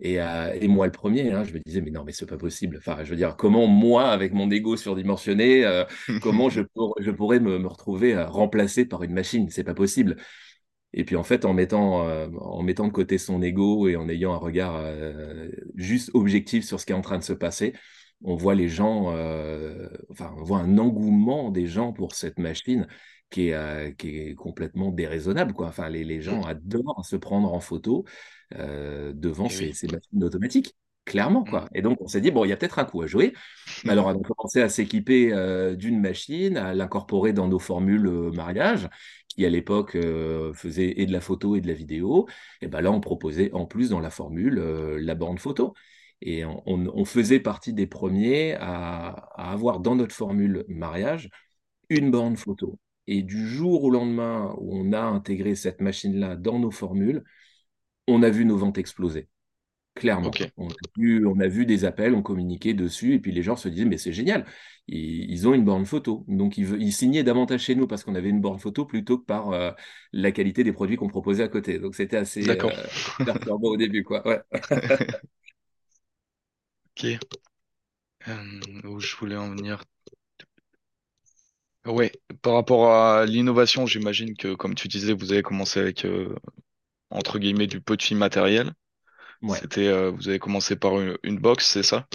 Et, 0.00 0.14
et, 0.14 0.68
moi, 0.68 0.86
le 0.86 0.92
premier, 0.92 1.32
hein, 1.32 1.42
je 1.44 1.52
me 1.52 1.58
disais, 1.58 1.80
mais 1.80 1.90
non, 1.90 2.04
mais 2.04 2.12
c'est 2.12 2.26
pas 2.26 2.36
possible. 2.36 2.76
Enfin, 2.78 2.98
je 3.02 3.10
veux 3.10 3.16
dire, 3.16 3.36
comment 3.36 3.66
moi, 3.66 4.10
avec 4.10 4.32
mon 4.32 4.50
ego 4.50 4.76
surdimensionné, 4.76 5.82
comment 6.22 6.48
je, 6.48 6.60
pour, 6.74 6.94
je 7.00 7.10
pourrais 7.10 7.40
me, 7.40 7.58
me 7.58 7.66
retrouver 7.66 8.16
remplacé 8.22 8.84
par 8.84 9.02
une 9.02 9.12
machine? 9.12 9.50
C'est 9.50 9.64
pas 9.64 9.74
possible. 9.74 10.16
Et 10.92 11.04
puis 11.04 11.16
en 11.16 11.24
fait, 11.24 11.44
en 11.44 11.52
mettant, 11.52 12.06
en 12.38 12.62
mettant 12.62 12.86
de 12.86 12.92
côté 12.92 13.18
son 13.18 13.42
ego 13.42 13.88
et 13.88 13.96
en 13.96 14.08
ayant 14.08 14.32
un 14.34 14.38
regard 14.38 14.82
juste 15.74 16.10
objectif 16.14 16.64
sur 16.64 16.78
ce 16.78 16.86
qui 16.86 16.92
est 16.92 16.96
en 16.96 17.00
train 17.00 17.18
de 17.18 17.24
se 17.24 17.32
passer, 17.32 17.74
on 18.22 18.34
voit 18.34 18.54
les 18.54 18.68
gens, 18.68 19.12
euh, 19.14 19.88
enfin, 20.10 20.34
on 20.38 20.42
voit 20.42 20.58
un 20.58 20.78
engouement 20.78 21.50
des 21.50 21.66
gens 21.66 21.92
pour 21.92 22.14
cette 22.14 22.38
machine 22.38 22.86
qui 23.30 23.48
est, 23.48 23.54
euh, 23.54 23.90
qui 23.92 24.18
est 24.18 24.34
complètement 24.34 24.90
déraisonnable. 24.90 25.52
Quoi. 25.52 25.68
Enfin, 25.68 25.88
les, 25.88 26.04
les, 26.04 26.20
gens 26.20 26.42
adorent 26.42 27.04
se 27.04 27.16
prendre 27.16 27.52
en 27.52 27.60
photo 27.60 28.04
euh, 28.54 29.12
devant 29.14 29.48
ces, 29.48 29.72
ces, 29.72 29.86
machines 29.86 30.24
automatiques, 30.24 30.76
clairement. 31.04 31.44
Quoi. 31.44 31.62
Mm. 31.62 31.68
Et 31.74 31.82
donc, 31.82 32.00
on 32.00 32.08
s'est 32.08 32.20
dit, 32.20 32.30
bon, 32.30 32.44
il 32.44 32.48
y 32.48 32.52
a 32.52 32.56
peut-être 32.56 32.78
un 32.78 32.84
coup 32.84 33.02
à 33.02 33.06
jouer. 33.06 33.34
Alors, 33.86 34.06
on 34.06 34.10
a 34.10 34.22
commencé 34.22 34.62
à 34.62 34.68
s'équiper 34.68 35.32
d'une 35.76 36.00
machine, 36.00 36.56
à 36.56 36.74
l'incorporer 36.74 37.32
dans 37.32 37.48
nos 37.48 37.58
formules 37.58 38.08
mariage, 38.32 38.88
qui 39.28 39.44
à 39.44 39.50
l'époque 39.50 39.96
faisait 40.54 41.00
et 41.00 41.06
de 41.06 41.12
la 41.12 41.20
photo 41.20 41.56
et 41.56 41.60
de 41.60 41.66
la 41.66 41.74
vidéo. 41.74 42.26
Et 42.62 42.66
ben 42.66 42.80
là, 42.80 42.90
on 42.90 43.00
proposait 43.00 43.52
en 43.52 43.66
plus 43.66 43.90
dans 43.90 44.00
la 44.00 44.10
formule 44.10 44.54
la 44.54 45.14
bande 45.14 45.38
photo. 45.38 45.74
Et 46.20 46.44
on, 46.44 47.04
faisait 47.04 47.38
partie 47.38 47.72
des 47.72 47.86
premiers 47.86 48.54
à, 48.54 49.10
avoir 49.36 49.78
dans 49.78 49.94
notre 49.94 50.14
formule 50.14 50.64
mariage 50.68 51.30
une 51.90 52.10
borne 52.10 52.36
photo. 52.36 52.78
Et 53.10 53.22
du 53.22 53.48
jour 53.48 53.84
au 53.84 53.90
lendemain 53.90 54.54
où 54.58 54.76
on 54.76 54.92
a 54.92 55.00
intégré 55.00 55.54
cette 55.54 55.80
machine-là 55.80 56.36
dans 56.36 56.58
nos 56.58 56.70
formules, 56.70 57.24
on 58.06 58.22
a 58.22 58.28
vu 58.28 58.44
nos 58.44 58.58
ventes 58.58 58.76
exploser. 58.76 59.28
Clairement. 59.94 60.30
On, 60.58 60.68
a 60.68 60.72
vu, 60.96 61.26
on, 61.26 61.40
a 61.40 61.48
vu, 61.48 61.64
des 61.64 61.86
appels, 61.86 62.14
on 62.14 62.22
communiquait 62.22 62.74
dessus, 62.74 63.14
et 63.14 63.18
puis 63.18 63.32
les 63.32 63.42
gens 63.42 63.56
se 63.56 63.68
disaient, 63.68 63.86
mais 63.86 63.96
c'est 63.96 64.12
génial, 64.12 64.44
ils, 64.88 65.48
ont 65.48 65.54
une 65.54 65.64
borne 65.64 65.86
photo. 65.86 66.26
Donc 66.28 66.58
ils, 66.58 66.92
signaient 66.92 67.24
davantage 67.24 67.62
chez 67.62 67.74
nous 67.74 67.86
parce 67.86 68.04
qu'on 68.04 68.14
avait 68.14 68.28
une 68.28 68.42
borne 68.42 68.58
photo 68.58 68.84
plutôt 68.84 69.18
que 69.18 69.24
par 69.24 69.52
euh, 69.52 69.72
la 70.12 70.30
qualité 70.30 70.62
des 70.62 70.72
produits 70.72 70.96
qu'on 70.96 71.08
proposait 71.08 71.42
à 71.42 71.48
côté. 71.48 71.78
Donc 71.78 71.94
c'était 71.94 72.18
assez 72.18 72.46
euh, 72.46 72.54
perturbant 73.24 73.70
au 73.70 73.76
début. 73.78 74.04
Quoi. 74.04 74.26
Ouais. 74.28 74.40
Ok. 77.00 77.06
Euh, 78.26 78.60
où 78.84 78.98
je 78.98 79.16
voulais 79.16 79.36
en 79.36 79.50
venir. 79.50 79.84
Ouais, 81.86 82.12
par 82.42 82.54
rapport 82.54 82.92
à 82.92 83.24
l'innovation, 83.24 83.86
j'imagine 83.86 84.36
que, 84.36 84.54
comme 84.54 84.74
tu 84.74 84.88
disais, 84.88 85.14
vous 85.14 85.32
avez 85.32 85.42
commencé 85.42 85.80
avec, 85.80 86.04
euh, 86.04 86.34
entre 87.10 87.38
guillemets, 87.38 87.66
du 87.68 87.80
petit 87.80 88.14
matériel. 88.14 88.72
Ouais. 89.42 89.62
C'était, 89.62 89.88
euh, 89.88 90.10
vous 90.10 90.28
avez 90.28 90.38
commencé 90.40 90.76
par 90.76 91.00
une, 91.00 91.18
une 91.24 91.38
box, 91.38 91.66
c'est 91.66 91.82
ça? 91.84 92.08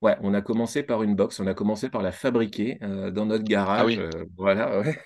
Ouais, 0.00 0.16
on 0.22 0.32
a 0.32 0.40
commencé 0.40 0.82
par 0.82 1.02
une 1.02 1.14
box, 1.14 1.40
on 1.40 1.46
a 1.46 1.52
commencé 1.52 1.90
par 1.90 2.00
la 2.00 2.10
fabriquer 2.10 2.78
euh, 2.82 3.10
dans 3.10 3.26
notre 3.26 3.44
Ah 3.76 3.84
garage. 3.84 3.84
oui, 3.84 3.98
euh, 3.98 4.24
voilà, 4.38 4.80
ouais. 4.80 4.98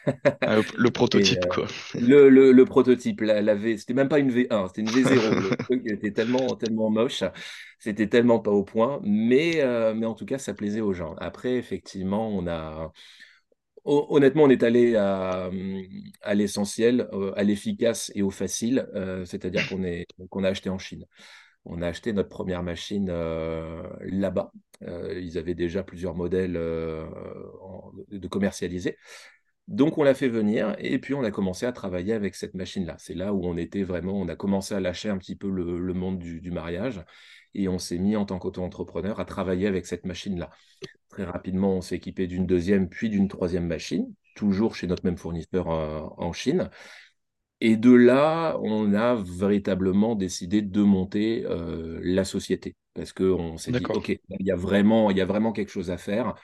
Ah, 0.46 0.56
le, 0.56 0.64
le 0.76 0.90
Et 1.12 1.30
prototype, 1.30 1.44
euh, 1.44 1.50
quoi. 1.50 1.66
le, 1.96 2.28
le, 2.28 2.52
le 2.52 2.64
prototype, 2.64 3.20
la, 3.22 3.42
la 3.42 3.54
V, 3.56 3.76
c'était 3.76 3.94
même 3.94 4.08
pas 4.08 4.18
une 4.20 4.30
V1, 4.30 4.68
c'était 4.68 4.82
une 4.82 4.90
V0. 4.92 5.38
Le 5.40 5.54
truc 5.56 5.82
était 5.86 6.12
tellement, 6.12 6.56
tellement 6.56 6.90
moche, 6.90 7.24
c'était 7.78 8.08
tellement 8.08 8.40
pas 8.40 8.50
au 8.52 8.64
point, 8.64 9.00
mais, 9.04 9.60
euh, 9.62 9.94
mais 9.94 10.06
en 10.06 10.14
tout 10.14 10.26
cas, 10.26 10.38
ça 10.38 10.54
plaisait 10.54 10.80
aux 10.80 10.92
gens. 10.92 11.14
Après, 11.18 11.54
effectivement, 11.56 12.28
on 12.28 12.46
a, 12.46 12.92
honnêtement, 13.84 14.44
on 14.44 14.50
est 14.50 14.62
allé 14.62 14.96
à, 14.96 15.50
à 16.22 16.34
l'essentiel, 16.34 17.08
euh, 17.12 17.32
à 17.36 17.42
l'efficace 17.44 18.10
et 18.14 18.22
au 18.22 18.30
facile, 18.30 18.88
euh, 18.94 19.24
c'est-à-dire 19.24 19.68
qu'on 19.68 20.44
a 20.44 20.48
acheté 20.48 20.70
en 20.70 20.78
Chine. 20.78 21.04
On 21.64 21.80
a 21.82 21.88
acheté 21.88 22.12
notre 22.12 22.28
première 22.28 22.62
machine 22.62 23.08
euh, 23.10 23.82
là-bas. 24.00 24.52
Ils 24.82 25.38
avaient 25.38 25.54
déjà 25.54 25.82
plusieurs 25.82 26.14
modèles 26.14 26.52
de 26.52 28.28
commercialisés. 28.28 28.98
Donc, 29.66 29.96
on 29.96 30.02
l'a 30.02 30.12
fait 30.12 30.28
venir 30.28 30.76
et 30.78 30.98
puis 30.98 31.14
on 31.14 31.24
a 31.24 31.30
commencé 31.30 31.64
à 31.64 31.72
travailler 31.72 32.12
avec 32.12 32.34
cette 32.34 32.52
machine-là. 32.52 32.96
C'est 32.98 33.14
là 33.14 33.32
où 33.32 33.46
on 33.46 33.56
était 33.56 33.82
vraiment, 33.82 34.12
on 34.12 34.28
a 34.28 34.36
commencé 34.36 34.74
à 34.74 34.80
lâcher 34.80 35.08
un 35.08 35.16
petit 35.16 35.36
peu 35.36 35.48
le, 35.48 35.94
monde 35.94 36.18
du 36.18 36.50
mariage 36.50 37.02
et 37.54 37.68
on 37.68 37.78
s'est 37.78 37.98
mis 37.98 38.16
en 38.16 38.26
tant 38.26 38.38
qu'auto-entrepreneur 38.38 39.18
à 39.18 39.24
travailler 39.24 39.66
avec 39.66 39.86
cette 39.86 40.04
machine-là. 40.04 40.50
Très 41.14 41.22
rapidement, 41.26 41.76
on 41.76 41.80
s'est 41.80 41.94
équipé 41.94 42.26
d'une 42.26 42.44
deuxième 42.44 42.88
puis 42.88 43.08
d'une 43.08 43.28
troisième 43.28 43.68
machine, 43.68 44.12
toujours 44.34 44.74
chez 44.74 44.88
notre 44.88 45.04
même 45.04 45.16
fournisseur 45.16 45.70
euh, 45.70 46.00
en 46.16 46.32
Chine. 46.32 46.70
Et 47.60 47.76
de 47.76 47.92
là, 47.92 48.58
on 48.64 48.94
a 48.94 49.14
véritablement 49.14 50.16
décidé 50.16 50.60
de 50.60 50.82
monter 50.82 51.44
euh, 51.46 52.00
la 52.02 52.24
société 52.24 52.74
parce 52.94 53.12
qu'on 53.12 53.58
s'est 53.58 53.70
dit. 53.70 53.84
OK, 53.90 54.08
il 54.08 54.44
y 54.44 54.50
a 54.50 54.56
vraiment, 54.56 55.08
il 55.12 55.16
y 55.16 55.20
a 55.20 55.24
vraiment 55.24 55.52
quelque 55.52 55.70
chose 55.70 55.92
à 55.92 55.98
faire. 55.98 56.34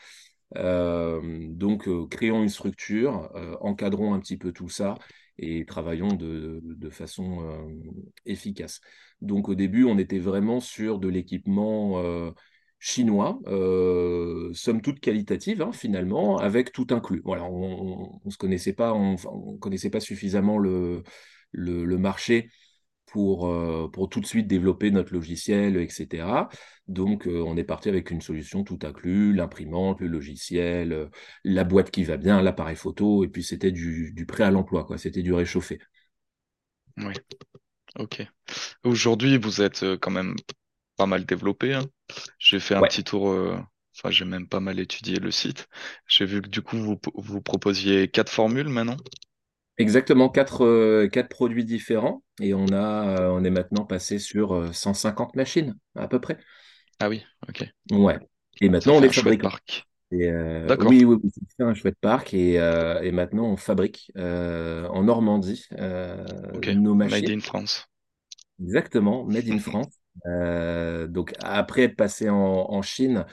Euh, 0.57 1.21
donc, 1.49 1.89
euh, 1.89 2.07
créons 2.07 2.45
une 2.45 2.49
structure, 2.49 3.29
encadrons 3.61 4.15
un 4.15 4.21
petit 4.21 4.37
peu 4.37 4.53
tout 4.53 4.69
ça 4.69 4.95
et 5.37 5.65
travaillons 5.65 6.13
de, 6.13 6.61
de 6.63 6.91
façon 6.91 7.69
efficace. 8.25 8.81
Donc, 9.21 9.49
au 9.49 9.57
début, 9.57 9.83
on 9.83 9.99
était 9.99 10.21
vraiment 10.21 10.61
sur 10.61 11.01
de 11.01 11.09
l'équipement 11.09 12.33
chinois, 12.81 13.39
euh, 13.47 14.51
somme 14.55 14.81
toute 14.81 15.01
qualitative, 15.01 15.61
hein, 15.63 15.71
finalement, 15.71 16.39
avec 16.39 16.73
tout 16.73 16.87
inclus. 16.91 17.21
Voilà, 17.25 17.45
on 17.45 18.21
ne 18.25 18.31
se 18.31 18.39
connaissait 18.39 18.73
pas, 18.73 18.95
on, 18.95 19.17
on 19.27 19.59
connaissait 19.59 19.91
pas 19.91 20.01
suffisamment 20.01 20.57
le, 20.59 21.03
le, 21.53 21.99
marché 21.99 22.51
pour, 23.05 23.49
euh, 23.49 23.89
pour 23.93 24.09
tout 24.09 24.21
de 24.21 24.27
suite 24.27 24.47
développer 24.47 24.91
notre 24.91 25.13
logiciel, 25.13 25.77
etc. 25.77 26.49
Donc, 26.89 27.27
euh, 27.27 27.45
on 27.47 27.59
est 27.59 27.65
parti 27.65 27.91
avec 27.91 28.11
une 28.11 28.23
solution 28.23 28.65
tout 28.65 28.79
inclus, 28.83 29.35
l'imprimante, 29.35 30.01
le 30.01 30.09
logiciel, 30.09 31.11
la 31.45 31.65
boîte 31.65 31.91
qui 31.91 32.05
va 32.05 32.17
bien, 32.17 32.41
l'appareil 32.41 32.77
photo, 32.77 33.25
et 33.25 33.29
puis 33.29 33.43
c'était 33.43 33.73
du, 33.73 34.13
du 34.13 34.25
prêt 34.25 34.45
à 34.45 34.51
l'emploi, 34.51 34.85
quoi. 34.85 34.97
C'était 34.97 35.23
du 35.23 35.35
réchauffé. 35.35 35.81
Oui, 36.97 37.15
ok. 37.99 38.27
Aujourd'hui, 38.85 39.37
vous 39.37 39.61
êtes 39.61 39.85
quand 40.01 40.11
même 40.11 40.35
pas 41.01 41.07
mal 41.07 41.25
développé, 41.27 41.75
hein. 41.75 41.87
J'ai 42.39 42.61
fait 42.61 42.75
un 42.75 42.83
Ouais, 42.83 42.89
petit 42.89 43.05
tour, 43.05 43.31
euh, 43.31 43.59
enfin, 43.97 44.11
j'ai 44.11 44.25
même 44.25 44.49
pas 44.49 44.61
mal 44.61 44.81
étudié 44.81 45.17
le 45.19 45.31
site. 45.31 45.69
J'ai 46.09 46.27
vu 46.27 46.43
que 46.43 46.49
du 46.49 46.63
coup, 46.63 46.79
vous, 46.79 47.01
vous 47.15 47.41
proposiez 47.43 48.09
quatre 48.11 48.31
formules 48.33 48.69
maintenant. 48.69 48.97
exactement 49.79 50.29
quatre, 50.29 50.65
euh, 50.65 51.09
quatre 51.09 51.29
produits 51.29 51.65
différents, 51.65 52.23
et 52.41 52.55
on 52.55 52.73
a, 52.73 53.21
euh, 53.21 53.31
on 53.31 53.45
est 53.45 53.51
maintenant 53.51 53.85
passé 53.85 54.19
sur 54.19 54.53
euh, 54.55 54.73
150 54.73 55.35
machines, 55.37 55.77
à 55.97 56.09
peu 56.09 56.21
près. 56.21 56.39
Ah 56.99 57.09
oui, 57.09 57.25
ok. 57.49 57.65
Ouais. 57.91 58.19
Et 58.61 58.69
maintenant, 58.69 58.97
on 58.97 59.03
un 59.03 59.11
chouette 59.13 59.41
fabricant. 59.41 59.41
parc. 59.41 59.87
Et 60.13 60.31
D'accord. 60.67 60.95
oui, 60.95 61.05
oui, 61.05 61.19
oui, 61.23 61.31
c'est 61.57 61.65
un 61.65 61.75
chouette 61.75 61.99
parc, 62.01 62.35
et, 62.35 62.55
et 62.57 63.13
maintenant, 63.13 63.47
on 63.47 63.57
fabrique 63.57 64.13
en 64.17 65.03
Normandie 65.05 65.67
nos 66.65 66.95
Made 67.05 67.29
machines. 67.29 67.29
in 67.29 67.43
France. 67.43 67.87
Exactement, 68.61 69.25
Made 69.27 69.49
in 69.49 69.59
France. 69.59 70.00
Euh, 70.27 71.07
donc 71.07 71.33
après 71.41 71.83
être 71.83 71.97
passé 71.97 72.29
en, 72.29 72.37
en 72.37 72.83
Chine, 72.83 73.25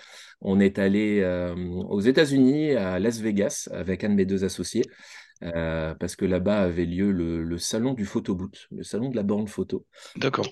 on 0.41 0.59
est 0.59 0.79
allé 0.79 1.19
euh, 1.21 1.55
aux 1.55 2.01
États-Unis, 2.01 2.75
à 2.75 2.99
Las 2.99 3.19
Vegas, 3.19 3.69
avec 3.71 4.03
un 4.03 4.09
de 4.09 4.15
mes 4.15 4.25
deux 4.25 4.43
associés, 4.43 4.85
euh, 5.43 5.93
parce 5.95 6.15
que 6.15 6.25
là-bas 6.25 6.61
avait 6.61 6.85
lieu 6.85 7.11
le, 7.11 7.43
le 7.43 7.57
salon 7.57 7.93
du 7.93 8.05
photoboot, 8.05 8.67
le 8.71 8.83
salon 8.83 9.09
de 9.09 9.15
la 9.15 9.23
borne 9.23 9.47
photo. 9.47 9.85
D'accord. 10.15 10.47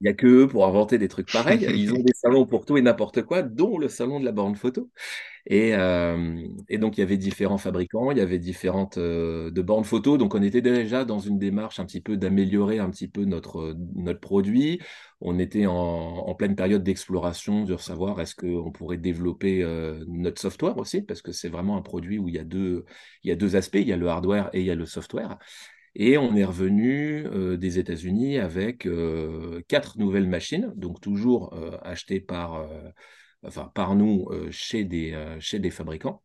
Il 0.00 0.04
n'y 0.04 0.10
a 0.10 0.14
que 0.14 0.26
eux 0.26 0.48
pour 0.48 0.66
inventer 0.66 0.98
des 0.98 1.08
trucs 1.08 1.30
pareils. 1.32 1.64
Ils 1.74 1.92
ont 1.94 2.02
des 2.02 2.12
salons 2.14 2.46
pour 2.46 2.66
tout 2.66 2.76
et 2.76 2.82
n'importe 2.82 3.22
quoi, 3.22 3.42
dont 3.42 3.78
le 3.78 3.88
salon 3.88 4.20
de 4.20 4.24
la 4.24 4.32
borne 4.32 4.56
photo. 4.56 4.90
Et, 5.46 5.74
euh, 5.74 6.46
donc, 6.78 6.98
il 6.98 7.00
y 7.00 7.04
avait 7.04 7.16
différents 7.18 7.58
fabricants, 7.58 8.10
il 8.10 8.18
y 8.18 8.20
avait 8.20 8.38
différentes 8.38 8.98
euh, 8.98 9.50
de 9.50 9.62
bornes 9.62 9.84
photo. 9.84 10.18
Donc, 10.18 10.34
on 10.34 10.42
était 10.42 10.62
déjà 10.62 11.04
dans 11.04 11.20
une 11.20 11.38
démarche 11.38 11.80
un 11.80 11.86
petit 11.86 12.00
peu 12.00 12.16
d'améliorer 12.16 12.78
un 12.80 12.90
petit 12.90 13.08
peu 13.08 13.24
notre, 13.24 13.76
notre 13.94 14.20
produit. 14.20 14.80
On 15.20 15.38
était 15.38 15.66
en, 15.66 15.74
en 15.74 16.34
pleine 16.34 16.56
période 16.56 16.82
d'exploration, 16.82 17.64
de 17.64 17.76
savoir 17.76 18.20
est-ce 18.20 18.34
qu'on 18.34 18.72
pourrait 18.72 18.98
développer 18.98 19.62
euh, 19.62 20.04
notre 20.08 20.40
software 20.40 20.76
aussi, 20.78 21.02
parce 21.02 21.22
que 21.22 21.32
c'est 21.32 21.48
vraiment 21.48 21.76
un 21.76 21.82
produit 21.82 22.18
où 22.18 22.28
il 22.28 22.34
y 22.34 22.38
a 22.38 22.44
deux, 22.44 22.84
il 23.22 23.28
y 23.28 23.32
a 23.32 23.36
deux 23.36 23.56
aspects, 23.56 23.76
il 23.80 23.88
y 23.88 23.92
a 23.92 23.96
le 23.96 24.08
hardware 24.08 24.50
et 24.52 24.60
il 24.60 24.66
y 24.66 24.70
a 24.70 24.74
le 24.74 24.86
software. 24.86 25.38
Et 25.96 26.18
on 26.18 26.34
est 26.34 26.44
revenu 26.44 27.24
euh, 27.26 27.56
des 27.56 27.78
États-Unis 27.78 28.38
avec 28.38 28.86
euh, 28.86 29.62
quatre 29.68 29.98
nouvelles 29.98 30.28
machines, 30.28 30.72
donc 30.74 31.00
toujours 31.00 31.54
euh, 31.54 31.78
achetées 31.82 32.20
par, 32.20 32.68
enfin, 33.44 33.70
par 33.74 33.94
nous 33.94 34.28
chez 34.50 34.84
des, 34.84 35.36
chez 35.40 35.58
des 35.58 35.70
fabricants. 35.70 36.22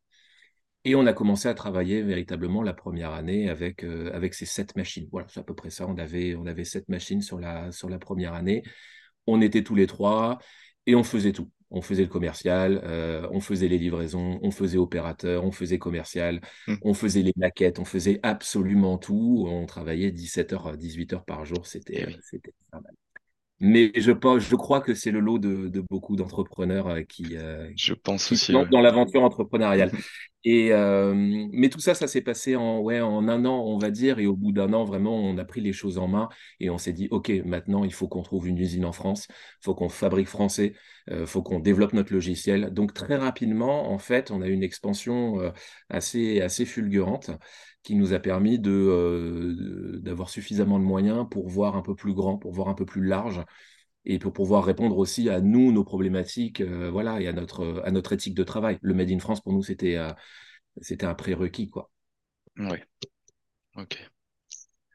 Et 0.85 0.95
on 0.95 1.05
a 1.05 1.13
commencé 1.13 1.47
à 1.47 1.53
travailler 1.53 2.01
véritablement 2.01 2.63
la 2.63 2.73
première 2.73 3.11
année 3.11 3.49
avec, 3.49 3.83
avec 3.83 4.33
ces 4.33 4.45
sept 4.45 4.75
machines. 4.75 5.07
Voilà, 5.11 5.27
c'est 5.29 5.41
à 5.41 5.43
peu 5.43 5.53
près 5.53 5.69
ça. 5.69 5.85
On 5.87 5.97
avait, 5.97 6.35
on 6.35 6.45
avait 6.45 6.63
sept 6.63 6.87
machines 6.89 7.21
sur 7.21 7.37
la, 7.37 7.71
sur 7.71 7.89
la 7.89 7.99
première 7.99 8.33
année. 8.33 8.63
On 9.27 9.41
était 9.41 9.63
tous 9.63 9.75
les 9.75 9.87
trois 9.87 10.39
et 10.85 10.95
on 10.95 11.03
faisait 11.03 11.33
tout. 11.33 11.51
On 11.71 11.81
faisait 11.81 12.03
le 12.03 12.09
commercial, 12.09 12.81
euh, 12.83 13.27
on 13.31 13.39
faisait 13.41 13.67
les 13.67 13.77
livraisons, 13.77 14.39
on 14.41 14.51
faisait 14.51 14.77
opérateur, 14.77 15.43
on 15.45 15.51
faisait 15.51 15.79
commercial, 15.79 16.41
Hmm. 16.67 16.79
on 16.81 16.93
faisait 16.93 17.21
les 17.21 17.33
maquettes, 17.37 17.79
on 17.79 17.85
faisait 17.85 18.19
absolument 18.23 18.97
tout. 18.97 19.45
On 19.49 19.65
travaillait 19.65 20.11
17 20.11 20.53
heures, 20.53 20.77
18 20.77 21.13
heures 21.13 21.25
par 21.25 21.45
jour, 21.45 21.65
c'était 21.67 22.01
Eh 22.01 22.05
euh, 22.05 22.09
oui, 22.09 22.19
c'était 22.21 22.53
infernal. 22.67 22.93
Mais 23.59 23.91
je, 23.95 24.11
pense- 24.11 24.43
je 24.43 24.55
crois 24.55 24.81
que 24.81 24.93
c'est 24.93 25.11
le 25.11 25.19
lot 25.19 25.37
de, 25.39 25.67
de 25.67 25.81
beaucoup 25.81 26.15
d'entrepreneurs 26.15 26.87
euh, 26.87 27.03
qui, 27.03 27.35
euh, 27.37 27.69
je 27.75 27.93
pense 27.93 28.31
qui 28.31 28.31
aussi, 28.31 28.55
ouais. 28.55 28.67
dans 28.69 28.81
l'aventure 28.81 29.23
entrepreneuriale. 29.23 29.91
Et, 30.45 30.71
mais 31.51 31.69
tout 31.69 31.79
ça, 31.79 31.93
ça 31.93 32.07
s'est 32.07 32.21
passé 32.21 32.55
en, 32.55 32.79
ouais, 32.79 33.01
en 33.01 33.27
un 33.27 33.45
an, 33.45 33.63
on 33.65 33.77
va 33.77 33.91
dire. 33.91 34.19
Et 34.19 34.25
au 34.27 34.35
bout 34.35 34.51
d'un 34.51 34.71
an, 34.73 34.85
vraiment, 34.85 35.15
on 35.15 35.37
a 35.37 35.45
pris 35.45 35.61
les 35.61 35.73
choses 35.73 35.97
en 35.97 36.07
main 36.07 36.29
et 36.59 36.69
on 36.69 36.77
s'est 36.77 36.93
dit, 36.93 37.07
OK, 37.11 37.29
maintenant, 37.45 37.83
il 37.83 37.93
faut 37.93 38.07
qu'on 38.07 38.21
trouve 38.23 38.47
une 38.47 38.57
usine 38.57 38.85
en 38.85 38.91
France, 38.93 39.27
il 39.29 39.63
faut 39.63 39.75
qu'on 39.75 39.89
fabrique 39.89 40.27
français, 40.29 40.73
il 41.11 41.25
faut 41.25 41.41
qu'on 41.43 41.59
développe 41.59 41.93
notre 41.93 42.13
logiciel. 42.13 42.71
Donc, 42.73 42.93
très 42.93 43.15
rapidement, 43.17 43.91
en 43.91 43.99
fait, 43.99 44.31
on 44.31 44.41
a 44.41 44.47
eu 44.47 44.53
une 44.53 44.63
expansion 44.63 45.51
assez, 45.89 46.41
assez 46.41 46.65
fulgurante 46.65 47.31
qui 47.83 47.95
nous 47.95 48.13
a 48.13 48.19
permis 48.19 48.59
d'avoir 48.59 50.29
suffisamment 50.29 50.79
de 50.79 50.83
moyens 50.85 51.25
pour 51.29 51.47
voir 51.49 51.75
un 51.75 51.81
peu 51.81 51.95
plus 51.95 52.13
grand, 52.13 52.37
pour 52.37 52.53
voir 52.53 52.67
un 52.69 52.73
peu 52.75 52.85
plus 52.85 53.03
large 53.05 53.41
et 54.05 54.19
pour 54.19 54.33
pouvoir 54.33 54.63
répondre 54.65 54.97
aussi 54.97 55.29
à 55.29 55.41
nous, 55.41 55.71
nos 55.71 55.83
problématiques, 55.83 56.61
euh, 56.61 56.89
voilà, 56.91 57.21
et 57.21 57.27
à 57.27 57.33
notre, 57.33 57.81
à 57.85 57.91
notre 57.91 58.13
éthique 58.13 58.35
de 58.35 58.43
travail. 58.43 58.79
Le 58.81 58.93
Made 58.93 59.11
in 59.11 59.19
France, 59.19 59.41
pour 59.41 59.53
nous, 59.53 59.63
c'était 59.63 59.97
euh, 59.97 60.11
c'était 60.81 61.05
un 61.07 61.15
prérequis, 61.15 61.69
quoi. 61.69 61.91
Ouais, 62.57 62.87
ok. 63.77 63.97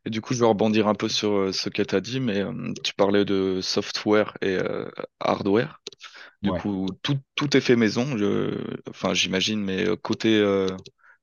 Et 0.07 0.11
du 0.11 0.21
coup, 0.21 0.35
je 0.35 0.41
vais 0.41 0.47
rebondir 0.47 0.87
un 0.89 0.95
peu 0.95 1.09
sur 1.09 1.31
euh, 1.33 1.53
ce 1.53 1.69
que 1.71 1.83
tu 1.83 1.95
as 1.95 2.01
dit, 2.01 2.21
mais 2.21 2.41
euh, 2.43 2.73
tu 2.85 2.93
parlais 2.95 3.25
de 3.25 3.61
software 3.63 4.37
et 4.43 4.57
euh, 4.57 4.91
hardware. 5.21 5.81
Du 6.43 6.53
Ouais. 6.53 6.55
coup, 6.55 6.89
tout, 7.03 7.19
tout 7.37 7.57
est 7.57 7.61
fait 7.63 7.77
maison, 7.77 8.17
je... 8.19 8.59
enfin, 8.91 9.15
j'imagine, 9.15 9.61
mais 9.63 9.89
euh, 9.89 9.97
côté, 9.97 10.37
euh, 10.39 10.69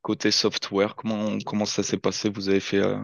côté 0.01 0.31
software, 0.31 0.95
comment, 0.95 1.37
comment 1.45 1.65
ça 1.65 1.83
s'est 1.83 1.97
passé? 1.99 2.29
Vous 2.29 2.49
avez 2.49 2.59
fait, 2.61 2.79
euh, 2.79 2.99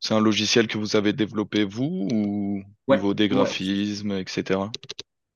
c'est 0.00 0.14
un 0.14 0.20
logiciel 0.20 0.66
que 0.68 0.78
vous 0.78 0.96
avez 0.96 1.12
développé 1.12 1.64
vous 1.64 2.08
ou 2.12 2.62
Ouais, 2.88 3.02
niveau 3.02 3.14
des 3.14 3.28
ouais, 3.30 3.56
graphismes, 3.58 4.12
etc. 4.12 4.70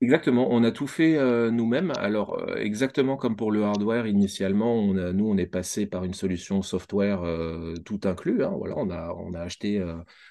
exactement. 0.00 0.48
On 0.50 0.64
a 0.64 0.72
tout 0.72 0.86
fait 0.86 1.16
euh, 1.16 1.50
nous-mêmes. 1.50 1.92
Alors, 1.98 2.38
euh, 2.40 2.56
exactement 2.56 3.16
comme 3.16 3.36
pour 3.36 3.52
le 3.52 3.62
hardware, 3.64 4.06
initialement, 4.06 4.74
on 4.74 4.96
a, 4.96 5.12
nous, 5.12 5.28
on 5.28 5.36
est 5.36 5.46
passé 5.46 5.86
par 5.86 6.04
une 6.04 6.14
solution 6.14 6.62
software 6.62 7.22
euh, 7.22 7.74
tout 7.84 8.00
inclus. 8.04 8.44
hein. 8.44 8.52
Voilà, 8.56 8.74
on 8.78 8.90
a, 8.90 9.12
on 9.14 9.32
a 9.34 9.40
acheté 9.40 9.82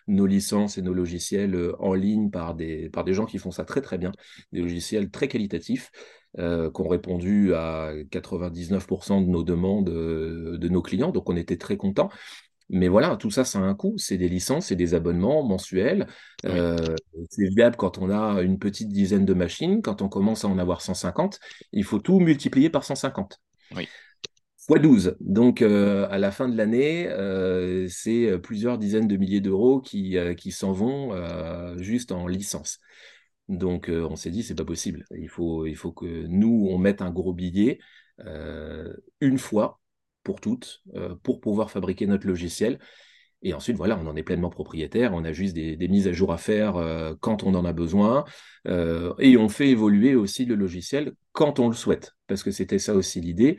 nos 0.08 0.26
licences 0.26 0.78
et 0.78 0.82
nos 0.82 0.94
logiciels 0.94 1.58
en 1.80 1.94
ligne 1.94 2.30
par 2.32 2.56
des, 2.56 2.90
par 2.90 3.04
des 3.04 3.14
gens 3.14 3.26
qui 3.26 3.38
font 3.38 3.52
ça 3.52 3.64
très, 3.66 3.82
très 3.82 3.98
bien. 3.98 4.12
Des 4.52 4.62
logiciels 4.62 5.10
très 5.10 5.28
qualitatifs 5.28 5.92
euh, 6.40 6.72
qui 6.72 6.82
ont 6.82 6.88
répondu 6.88 7.54
à 7.56 7.92
99% 8.10 9.22
de 9.22 9.28
nos 9.28 9.44
demandes 9.44 9.90
euh, 9.90 10.58
de 10.58 10.68
nos 10.70 10.82
clients. 10.82 11.12
Donc, 11.12 11.30
on 11.30 11.36
était 11.36 11.58
très 11.58 11.78
contents. 11.78 12.10
Mais 12.72 12.88
voilà, 12.88 13.18
tout 13.18 13.30
ça, 13.30 13.44
ça 13.44 13.60
a 13.60 13.62
un 13.62 13.76
coût. 13.76 13.96
C'est 13.98 14.18
des 14.18 14.30
licences, 14.30 14.68
c'est 14.68 14.78
des 14.78 14.94
abonnements 14.94 15.44
mensuels. 15.44 16.08
Oui, 16.46 16.52
Euh, 16.52 16.96
c'est 17.30 17.50
viable 17.50 17.76
quand 17.76 17.98
on 17.98 18.10
a 18.10 18.42
une 18.42 18.60
petite 18.60 18.90
dizaine 18.90 19.26
de 19.26 19.34
machines. 19.34 19.82
Quand 19.82 20.02
on 20.02 20.08
commence 20.08 20.46
à 20.46 20.48
en 20.48 20.58
avoir 20.58 20.82
150, 20.82 21.40
il 21.74 21.84
faut 21.84 22.00
tout 22.00 22.20
multiplier 22.20 22.70
par 22.70 22.86
150 22.86 23.40
oui, 23.76 23.90
fois 24.66 24.80
12. 24.80 25.18
Donc, 25.20 25.62
euh, 25.62 26.08
à 26.10 26.18
la 26.18 26.32
fin 26.32 26.48
de 26.48 26.56
l'année, 26.56 27.10
euh, 27.10 27.88
c'est 27.90 28.40
plusieurs 28.40 28.78
dizaines 28.78 29.08
de 29.08 29.18
milliers 29.18 29.42
d'euros 29.42 29.82
qui, 29.82 30.16
qui 30.38 30.52
s'en 30.52 30.72
vont 30.72 31.12
juste 31.78 32.14
en 32.14 32.26
licence. 32.26 32.80
Donc, 33.50 33.90
on 33.90 34.16
s'est 34.16 34.32
dit, 34.32 34.44
c'est 34.44 34.56
pas 34.56 34.64
possible. 34.64 35.06
Il 35.18 35.28
faut, 35.28 35.66
il 35.66 35.76
faut 35.76 35.92
que 35.92 36.06
nous, 36.28 36.70
on 36.72 36.78
mette 36.78 37.02
un 37.02 37.12
gros 37.12 37.34
billet 37.34 37.80
une 39.20 39.38
fois 39.38 39.81
pour 40.24 40.40
toutes 40.40 40.82
euh, 40.96 41.16
pour 41.24 41.42
pouvoir 41.42 41.72
fabriquer 41.72 42.08
notre 42.08 42.28
logiciel. 42.28 42.80
Et 43.44 43.54
ensuite, 43.54 43.76
voilà, 43.76 44.00
on 44.00 44.08
en 44.08 44.16
est 44.16 44.24
pleinement 44.24 44.52
propriétaire. 44.52 45.14
On 45.14 45.24
a 45.24 45.34
juste 45.34 45.56
des, 45.56 45.88
mises 45.88 46.08
à 46.08 46.14
jour 46.14 46.32
à 46.32 46.38
faire 46.38 46.76
euh, 46.76 47.16
quand 47.20 47.44
on 47.44 47.56
en 47.56 47.66
a 47.66 47.74
besoin. 47.74 48.24
Euh, 48.68 49.14
et 49.18 49.36
on 49.36 49.50
fait 49.50 49.70
évoluer 49.70 50.14
aussi 50.14 50.46
le 50.46 50.54
logiciel 50.54 51.14
quand 51.32 51.60
on 51.60 51.68
le 51.68 51.76
souhaite. 51.76 52.14
Parce 52.28 52.44
que 52.44 52.52
c'était 52.52 52.80
ça 52.80 52.94
aussi 52.94 53.20
l'idée 53.20 53.58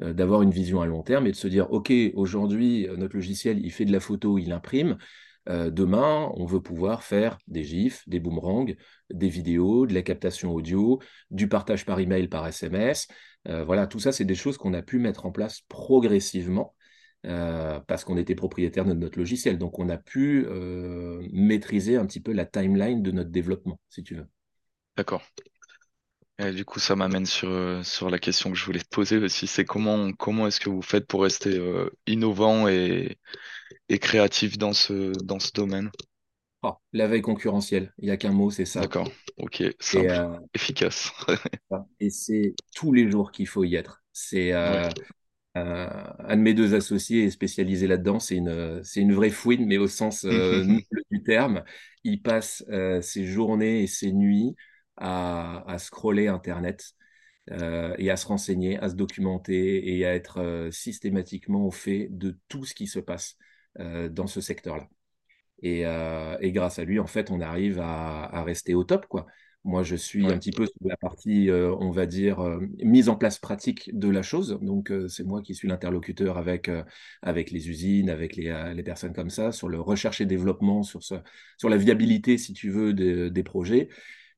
d'avoir 0.00 0.42
une 0.42 0.50
vision 0.50 0.80
à 0.80 0.86
long 0.86 1.04
terme 1.04 1.28
et 1.28 1.30
de 1.30 1.36
se 1.36 1.46
dire, 1.46 1.70
OK, 1.70 1.92
aujourd'hui, 2.14 2.88
notre 2.96 3.14
logiciel, 3.14 3.64
il 3.64 3.70
fait 3.70 3.84
de 3.84 3.92
la 3.92 4.00
photo, 4.00 4.38
il 4.38 4.50
imprime. 4.50 4.98
Euh, 5.48 5.70
demain, 5.70 6.30
on 6.36 6.46
veut 6.46 6.60
pouvoir 6.60 7.02
faire 7.02 7.38
des 7.48 7.64
GIFs, 7.64 8.08
des 8.08 8.20
boomerangs, 8.20 8.66
des 9.10 9.28
vidéos, 9.28 9.86
de 9.86 9.94
la 9.94 10.02
captation 10.02 10.52
audio, 10.52 11.00
du 11.30 11.48
partage 11.48 11.84
par 11.84 12.00
email, 12.00 12.28
par 12.28 12.46
SMS. 12.46 13.08
Euh, 13.48 13.64
voilà, 13.64 13.86
tout 13.86 13.98
ça, 13.98 14.12
c'est 14.12 14.24
des 14.24 14.34
choses 14.34 14.56
qu'on 14.56 14.72
a 14.74 14.82
pu 14.82 14.98
mettre 14.98 15.26
en 15.26 15.32
place 15.32 15.60
progressivement 15.68 16.74
euh, 17.26 17.78
parce 17.86 18.04
qu'on 18.04 18.16
était 18.16 18.34
propriétaire 18.34 18.84
de 18.84 18.94
notre 18.94 19.18
logiciel. 19.18 19.58
Donc, 19.58 19.78
on 19.78 19.88
a 19.88 19.98
pu 19.98 20.46
maîtriser 21.32 21.96
un 21.96 22.06
petit 22.06 22.20
peu 22.20 22.32
la 22.32 22.46
timeline 22.46 23.02
de 23.02 23.10
notre 23.10 23.30
développement, 23.30 23.78
si 23.88 24.02
tu 24.02 24.14
veux. 24.14 24.26
d'accord. 24.96 25.22
Et 26.40 26.50
du 26.50 26.64
coup, 26.64 26.80
ça 26.80 26.96
m'amène 26.96 27.26
sur, 27.26 28.10
la 28.10 28.18
question 28.18 28.50
que 28.50 28.56
je 28.56 28.64
voulais 28.64 28.80
te 28.80 28.88
poser 28.88 29.18
aussi, 29.18 29.46
c'est 29.46 29.64
comment, 29.64 30.12
comment 30.12 30.48
est-ce 30.48 30.58
que 30.58 30.68
vous 30.68 30.82
faites 30.82 31.06
pour 31.06 31.22
rester 31.22 31.60
innovant 32.08 32.66
et, 32.66 33.18
et 33.88 33.98
créatif 33.98 34.58
dans 34.58 34.74
ce, 34.74 35.12
dans 35.24 35.40
ce 35.40 35.52
domaine? 35.52 35.90
Ah, 36.62 36.78
la 36.92 37.06
veille 37.06 37.22
concurrentielle, 37.22 37.92
il 37.98 38.06
n'y 38.06 38.10
a 38.10 38.16
qu'un 38.16 38.32
mot, 38.32 38.50
c'est 38.50 38.64
ça. 38.64 38.92
D'accord, 38.92 39.08
ok, 39.38 39.62
Et, 39.92 40.08
simple, 40.08 40.12
euh, 40.12 40.38
efficace. 40.54 41.10
et 42.00 42.10
c'est 42.10 42.54
tous 42.74 42.92
les 42.92 43.10
jours 43.10 43.32
qu'il 43.32 43.46
faut 43.48 43.64
y 43.64 43.74
être. 43.76 44.02
C'est 44.12 44.52
Ouais. 44.64 44.80
euh, 44.80 44.92
euh, 45.56 45.88
un 46.20 46.36
de 46.36 46.42
mes 46.42 46.54
deux 46.54 46.74
associés 46.74 47.24
est 47.26 47.30
spécialisé 47.30 47.86
là-dedans. 47.86 48.20
C'est 48.20 48.36
une, 48.36 48.82
c'est 48.84 49.00
une 49.00 49.14
vraie 49.14 49.30
fouine, 49.30 49.66
mais 49.66 49.78
au 49.78 49.88
sens 49.88 50.24
du 51.10 51.22
terme. 51.24 51.64
Il 52.04 52.22
passe 52.22 52.64
ses 53.02 53.26
journées 53.26 53.82
et 53.82 53.86
ses 53.86 54.12
nuits 54.12 54.56
à, 54.96 55.64
à 55.70 55.78
scroller 55.78 56.28
Internet 56.28 56.92
euh, 57.52 57.94
et 57.98 58.10
à 58.10 58.16
se 58.16 58.26
renseigner, 58.26 58.78
à 58.78 58.88
se 58.90 58.94
documenter 58.96 59.96
et 59.98 60.06
à 60.06 60.14
être 60.14 60.38
euh, 60.40 60.70
systématiquement 60.70 61.66
au 61.66 61.70
fait 61.70 62.08
de 62.10 62.38
tout 62.48 62.64
ce 62.64 62.74
qui 62.74 62.86
se 62.86 62.98
passe 63.00 63.36
dans 63.78 64.26
ce 64.26 64.40
secteur-là. 64.40 64.88
Et, 65.62 65.86
euh, 65.86 66.36
et 66.40 66.52
grâce 66.52 66.78
à 66.78 66.84
lui, 66.84 66.98
en 66.98 67.06
fait, 67.06 67.30
on 67.30 67.40
arrive 67.40 67.80
à, 67.80 68.24
à 68.24 68.42
rester 68.42 68.74
au 68.74 68.84
top, 68.84 69.06
quoi. 69.06 69.26
Moi, 69.66 69.82
je 69.82 69.96
suis 69.96 70.26
un 70.26 70.36
petit 70.36 70.50
peu 70.50 70.66
sur 70.66 70.76
la 70.84 70.96
partie, 70.98 71.48
euh, 71.48 71.74
on 71.80 71.90
va 71.90 72.04
dire, 72.04 72.40
euh, 72.40 72.60
mise 72.82 73.08
en 73.08 73.16
place 73.16 73.38
pratique 73.38 73.90
de 73.98 74.10
la 74.10 74.20
chose. 74.20 74.58
Donc, 74.60 74.90
euh, 74.90 75.08
c'est 75.08 75.24
moi 75.24 75.40
qui 75.40 75.54
suis 75.54 75.68
l'interlocuteur 75.68 76.36
avec, 76.36 76.68
euh, 76.68 76.82
avec 77.22 77.50
les 77.50 77.70
usines, 77.70 78.10
avec 78.10 78.36
les, 78.36 78.48
euh, 78.48 78.74
les 78.74 78.82
personnes 78.82 79.14
comme 79.14 79.30
ça, 79.30 79.52
sur 79.52 79.70
le 79.70 79.80
recherche 79.80 80.20
et 80.20 80.26
développement, 80.26 80.82
sur, 80.82 81.02
ce, 81.02 81.14
sur 81.56 81.70
la 81.70 81.78
viabilité, 81.78 82.36
si 82.36 82.52
tu 82.52 82.68
veux, 82.68 82.92
de- 82.92 83.30
des 83.30 83.42
projets. 83.42 83.88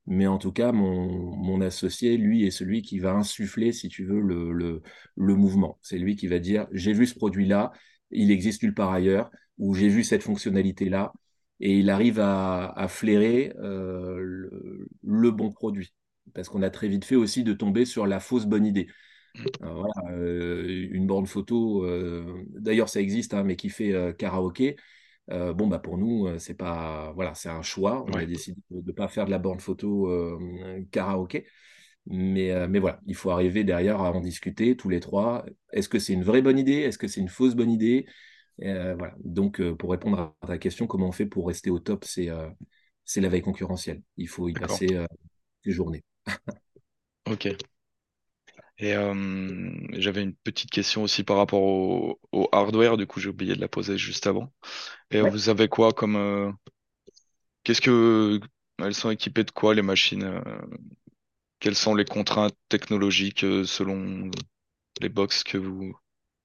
Mais 0.05 0.27
en 0.27 0.37
tout 0.37 0.53
cas, 0.53 0.71
mon, 0.71 1.35
mon 1.35 1.59
associé, 1.59 2.15
lui, 2.15 2.45
est 2.45 2.51
celui 2.51 2.81
qui 2.81 2.99
va 2.99 3.11
insuffler, 3.11 3.73
si 3.73 3.89
tu 3.89 4.05
veux, 4.05 4.21
le, 4.21 4.53
le, 4.53 4.81
le 5.17 5.35
mouvement. 5.35 5.77
C'est 5.81 5.97
lui 5.97 6.15
qui 6.15 6.27
va 6.27 6.39
dire, 6.39 6.67
j'ai 6.71 6.93
vu 6.93 7.05
ce 7.05 7.15
produit-là, 7.15 7.73
il 8.11 8.31
existe 8.31 8.63
nulle 8.63 8.73
part 8.73 8.91
ailleurs, 8.91 9.29
ou 9.57 9.73
j'ai 9.73 9.89
vu 9.89 10.03
cette 10.03 10.23
fonctionnalité-là, 10.23 11.13
et 11.59 11.79
il 11.79 11.89
arrive 11.89 12.19
à, 12.19 12.69
à 12.69 12.87
flairer 12.87 13.53
euh, 13.59 14.17
le, 14.19 14.87
le 15.03 15.31
bon 15.31 15.51
produit. 15.51 15.93
Parce 16.33 16.49
qu'on 16.49 16.61
a 16.61 16.69
très 16.69 16.87
vite 16.87 17.05
fait 17.05 17.15
aussi 17.15 17.43
de 17.43 17.53
tomber 17.53 17.85
sur 17.85 18.05
la 18.05 18.19
fausse 18.19 18.45
bonne 18.45 18.65
idée. 18.65 18.87
Alors 19.61 19.85
voilà, 19.85 20.17
euh, 20.17 20.87
une 20.91 21.07
borne 21.07 21.27
photo, 21.27 21.85
euh, 21.85 22.43
d'ailleurs 22.49 22.89
ça 22.89 22.99
existe, 22.99 23.33
hein, 23.33 23.43
mais 23.43 23.55
qui 23.55 23.69
fait 23.69 23.93
euh, 23.93 24.11
karaoké. 24.11 24.75
Euh, 25.29 25.53
bon, 25.53 25.67
bah 25.67 25.79
pour 25.79 25.97
nous, 25.97 26.27
euh, 26.27 26.39
c'est 26.39 26.53
pas, 26.53 27.11
voilà, 27.13 27.33
c'est 27.35 27.49
un 27.49 27.61
choix. 27.61 28.05
On 28.07 28.13
a 28.13 28.25
décidé 28.25 28.59
de 28.71 28.81
ne 28.85 28.91
pas 28.93 29.07
faire 29.07 29.25
de 29.25 29.31
la 29.31 29.39
borne 29.39 29.59
photo 29.59 30.09
euh, 30.09 30.83
karaoké. 30.91 31.45
Mais, 32.09 32.51
euh, 32.51 32.67
mais 32.69 32.79
voilà, 32.79 33.01
il 33.05 33.15
faut 33.15 33.31
arriver 33.31 33.63
derrière 33.63 34.01
à 34.01 34.11
en 34.13 34.21
discuter 34.21 34.77
tous 34.77 34.89
les 34.89 34.99
trois. 34.99 35.45
Est-ce 35.73 35.89
que 35.89 35.99
c'est 35.99 36.13
une 36.13 36.23
vraie 36.23 36.41
bonne 36.41 36.59
idée? 36.59 36.73
Est-ce 36.81 36.97
que 36.97 37.07
c'est 37.07 37.21
une 37.21 37.27
fausse 37.29 37.55
bonne 37.55 37.71
idée? 37.71 38.07
Euh, 38.63 38.95
voilà. 38.97 39.15
Donc, 39.23 39.61
euh, 39.61 39.75
pour 39.75 39.91
répondre 39.91 40.35
à 40.41 40.47
ta 40.47 40.57
question, 40.57 40.87
comment 40.87 41.07
on 41.09 41.11
fait 41.13 41.25
pour 41.27 41.47
rester 41.47 41.69
au 41.69 41.79
top? 41.79 42.05
C'est 42.05 42.29
euh, 42.29 42.49
la 43.17 43.29
veille 43.29 43.41
concurrentielle. 43.41 44.01
Il 44.17 44.27
faut 44.29 44.49
y 44.49 44.55
passer 44.55 44.97
ses 45.65 45.71
journées. 45.71 46.03
ok. 47.25 47.45
Et 48.79 48.93
j'avais 49.93 50.21
une 50.23 50.35
petite 50.35 50.69
question 50.71 51.03
aussi 51.03 51.23
par 51.23 51.37
rapport 51.37 51.61
au, 51.63 52.19
au 52.31 52.47
hardware, 52.51 52.97
du 52.97 53.07
coup 53.07 53.19
j'ai 53.19 53.29
oublié 53.29 53.55
de 53.55 53.61
la 53.61 53.67
poser 53.67 53.97
juste 53.97 54.27
avant. 54.27 54.53
Et 55.11 55.21
Ouais. 55.21 55.31
vous 55.31 55.49
avez 55.49 55.67
quoi 55.69 55.93
comme... 55.93 56.55
qu'est-ce 57.63 57.81
que... 57.81 58.39
Elles 58.79 58.93
sont 58.93 59.09
équipées 59.09 59.43
de 59.43 59.51
quoi 59.51 59.73
les 59.73 59.81
machines? 59.81 60.39
Quelles 61.59 61.75
sont 61.75 61.93
les 61.93 62.05
contraintes 62.05 62.57
technologiques 62.67 63.43
euh, 63.43 63.63
selon 63.63 64.31
les 65.01 65.09
box 65.09 65.43
que 65.43 65.57
vous, 65.57 65.97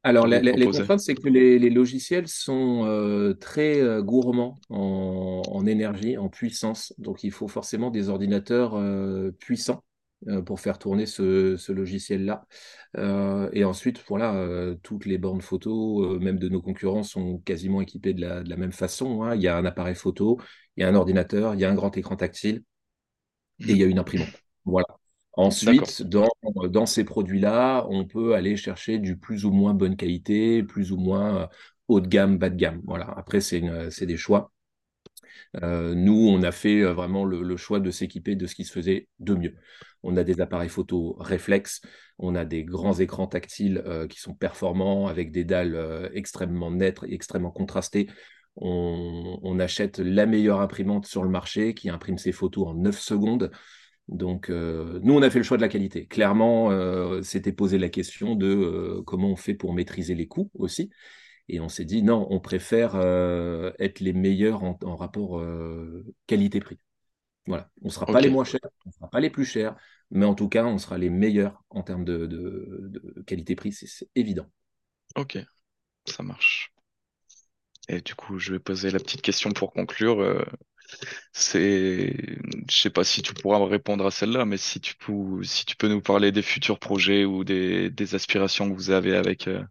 Alors, 0.05 0.27
la- 0.27 0.41
les 0.43 0.69
contraintes, 0.69 0.99
c'est 1.01 1.15
que 1.15 1.29
les, 1.29 1.59
les 1.61 1.71
logiciels 1.71 2.27
sont 2.27 2.85
euh, 2.87 3.35
très 3.35 3.81
euh, 3.81 4.03
gourmands 4.03 4.59
en, 4.69 5.43
en 5.47 5.67
énergie, 5.67 6.19
en 6.19 6.29
puissance. 6.29 6.93
Donc, 6.99 7.23
il 7.23 7.31
faut 7.31 7.47
forcément 7.49 7.91
des 7.91 8.09
ordinateurs 8.09 8.75
euh, 8.75 9.31
puissants 9.39 9.85
pour 10.47 10.61
faire 10.61 10.79
tourner 10.79 11.05
ce, 11.07 11.57
ce 11.57 11.73
logiciel-là. 11.73 12.47
Et 13.53 13.65
ensuite, 13.65 14.01
voilà, 14.07 14.73
toutes 14.85 15.05
les 15.05 15.19
bornes 15.19 15.41
photo, 15.41 16.19
même 16.21 16.39
de 16.39 16.49
nos 16.49 16.63
concurrents, 16.63 17.03
sont 17.03 17.39
quasiment 17.39 17.81
équipées 17.81 18.15
de 18.15 18.21
la, 18.21 18.43
de 18.45 18.49
la 18.51 18.57
même 18.57 18.71
façon. 18.73 19.25
hein. 19.25 19.35
Il 19.35 19.43
y 19.43 19.49
a 19.49 19.57
un 19.57 19.65
appareil 19.65 19.97
photo, 19.97 20.39
il 20.77 20.83
y 20.83 20.85
a 20.85 20.89
un 20.89 20.95
ordinateur, 20.95 21.55
il 21.55 21.61
y 21.61 21.65
a 21.65 21.71
un 21.71 21.75
grand 21.75 21.97
écran 21.97 22.15
tactile 22.17 22.63
et 23.67 23.73
il 23.73 23.79
y 23.79 23.83
a 23.83 23.87
une 23.87 23.99
imprimante. 23.99 24.43
Voilà. 24.65 24.87
Ensuite, 25.35 26.03
dans, 26.03 26.87
ces 26.87 27.05
produits-là, 27.05 27.87
on 27.89 28.07
peut 28.07 28.35
aller 28.35 28.57
chercher 28.57 28.99
du 28.99 29.17
plus 29.17 29.45
ou 29.45 29.51
moins 29.51 29.73
bonne 29.73 29.97
qualité, 29.97 30.63
plus 30.63 30.93
ou 30.93 30.99
moins 30.99 31.43
euh, 31.43 31.47
haut 31.89 32.01
de 32.01 32.07
gamme, 32.07 32.37
bas 32.37 32.51
de 32.51 32.57
gamme. 32.57 32.83
Voilà. 32.85 33.07
Après, 33.17 33.41
c'est 33.41 33.63
des 34.03 34.17
choix. 34.17 34.53
Euh, 35.63 35.95
nous, 35.95 36.29
on 36.29 36.43
a 36.43 36.53
fait 36.53 36.83
euh, 36.83 36.93
vraiment 36.93 37.25
le, 37.25 37.57
choix 37.57 37.81
de 37.81 37.91
s'équiper 37.91 38.37
de 38.37 38.47
ce 38.47 38.55
qui 38.55 38.65
se 38.65 38.73
faisait 38.73 39.09
de 39.21 39.35
mieux. 39.35 39.55
On 40.03 40.17
a 40.17 40.25
des 40.25 40.41
appareils 40.41 40.69
photo 40.69 41.17
réflexes, 41.19 41.81
on 42.19 42.35
a 42.35 42.45
des 42.45 42.65
grands 42.65 42.99
écrans 42.99 43.27
tactiles 43.27 43.83
qui 44.11 44.21
sont 44.21 44.35
performants 44.35 45.07
avec 45.07 45.31
des 45.31 45.45
dalles 45.45 46.11
extrêmement 46.13 46.71
nettes 46.71 47.01
et 47.07 47.15
extrêmement 47.15 47.53
contrastées. 47.53 48.11
On, 48.57 49.39
on 49.43 49.61
achète 49.61 49.99
la 49.99 50.27
meilleure 50.27 50.61
imprimante 50.61 51.07
sur 51.07 51.23
le 51.23 51.31
marché 51.31 51.73
qui 51.75 51.89
imprime 51.89 52.19
ses 52.19 52.33
photos 52.33 52.69
en 52.69 52.75
9 52.75 52.99
secondes. 52.99 53.53
Donc, 54.09 54.51
euh, 54.51 55.01
nous, 55.03 55.15
on 55.15 55.23
a 55.23 55.31
fait 55.31 55.39
le 55.39 55.45
choix 55.45 55.57
de 55.57 55.63
la 55.63 55.69
qualité. 55.69 56.07
Clairement, 56.07 56.71
euh, 56.71 57.23
c'était 57.23 57.53
posé 57.53 57.79
la 57.79 57.89
question 57.89 58.35
de 58.35 58.47
euh, 58.47 59.03
comment 59.07 59.31
on 59.31 59.37
fait 59.37 59.55
pour 59.55 59.73
maîtriser 59.73 60.15
les 60.15 60.27
coûts 60.29 60.51
aussi. 60.55 60.91
Et 61.49 61.61
on 61.61 61.69
s'est 61.69 61.85
dit, 61.87 62.03
non, 62.03 62.27
on 62.31 62.41
préfère 62.41 62.97
euh, 62.97 63.73
être 63.79 64.01
les 64.01 64.13
meilleurs 64.15 64.65
en, 64.65 64.79
en 64.85 64.97
rapport 64.97 65.39
euh, 65.41 66.05
qualité-prix. 66.27 66.79
Voilà. 67.47 67.71
On 67.83 67.87
ne 67.89 67.93
sera 67.93 68.11
pas 68.11 68.21
les 68.21 68.29
moins 68.31 68.45
chers, 68.45 68.61
on 68.87 68.91
ne 68.91 68.95
sera 68.95 69.11
pas 69.11 69.21
les 69.21 69.31
plus 69.31 69.45
chers, 69.47 69.77
mais 70.11 70.27
en 70.27 70.35
tout 70.35 70.49
cas, 70.49 70.65
on 70.67 70.79
sera 70.79 70.99
les 70.99 71.11
meilleurs 71.11 71.65
en 71.71 71.83
termes 71.83 72.05
de, 72.05 72.27
de- 72.27 72.89
de 72.91 73.23
qualité-prix, 73.27 73.73
c'est 73.73 73.87
c'est 73.89 74.09
évident. 74.15 74.47
ok, 75.17 75.39
ça 76.07 76.23
marche. 76.23 76.73
Et 77.89 78.01
du 78.01 78.15
coup, 78.17 78.39
je 78.41 78.53
vais 78.53 78.59
poser 78.59 78.91
la 78.91 78.99
petite 78.99 79.23
question 79.23 79.51
pour 79.53 79.73
conclure. 79.73 80.21
C'est, 81.33 82.15
je 82.71 82.77
sais 82.77 82.91
pas 82.91 83.05
si 83.05 83.23
tu 83.23 83.35
pourras 83.35 83.59
me 83.59 83.65
répondre 83.65 84.07
à 84.07 84.11
celle-là, 84.11 84.45
mais 84.45 84.57
si 84.57 84.81
tu 84.81 84.95
peux, 84.97 85.43
si 85.45 85.65
tu 85.65 85.77
peux 85.77 85.89
nous 85.89 86.01
parler 86.03 86.33
des 86.33 86.43
futurs 86.43 86.79
projets 86.79 87.25
ou 87.25 87.45
des, 87.45 87.91
des 87.91 88.15
aspirations 88.15 88.69
que 88.71 88.75
vous 88.75 88.91
avez 88.91 89.17
avec 89.17 89.49
euh, 89.49 89.63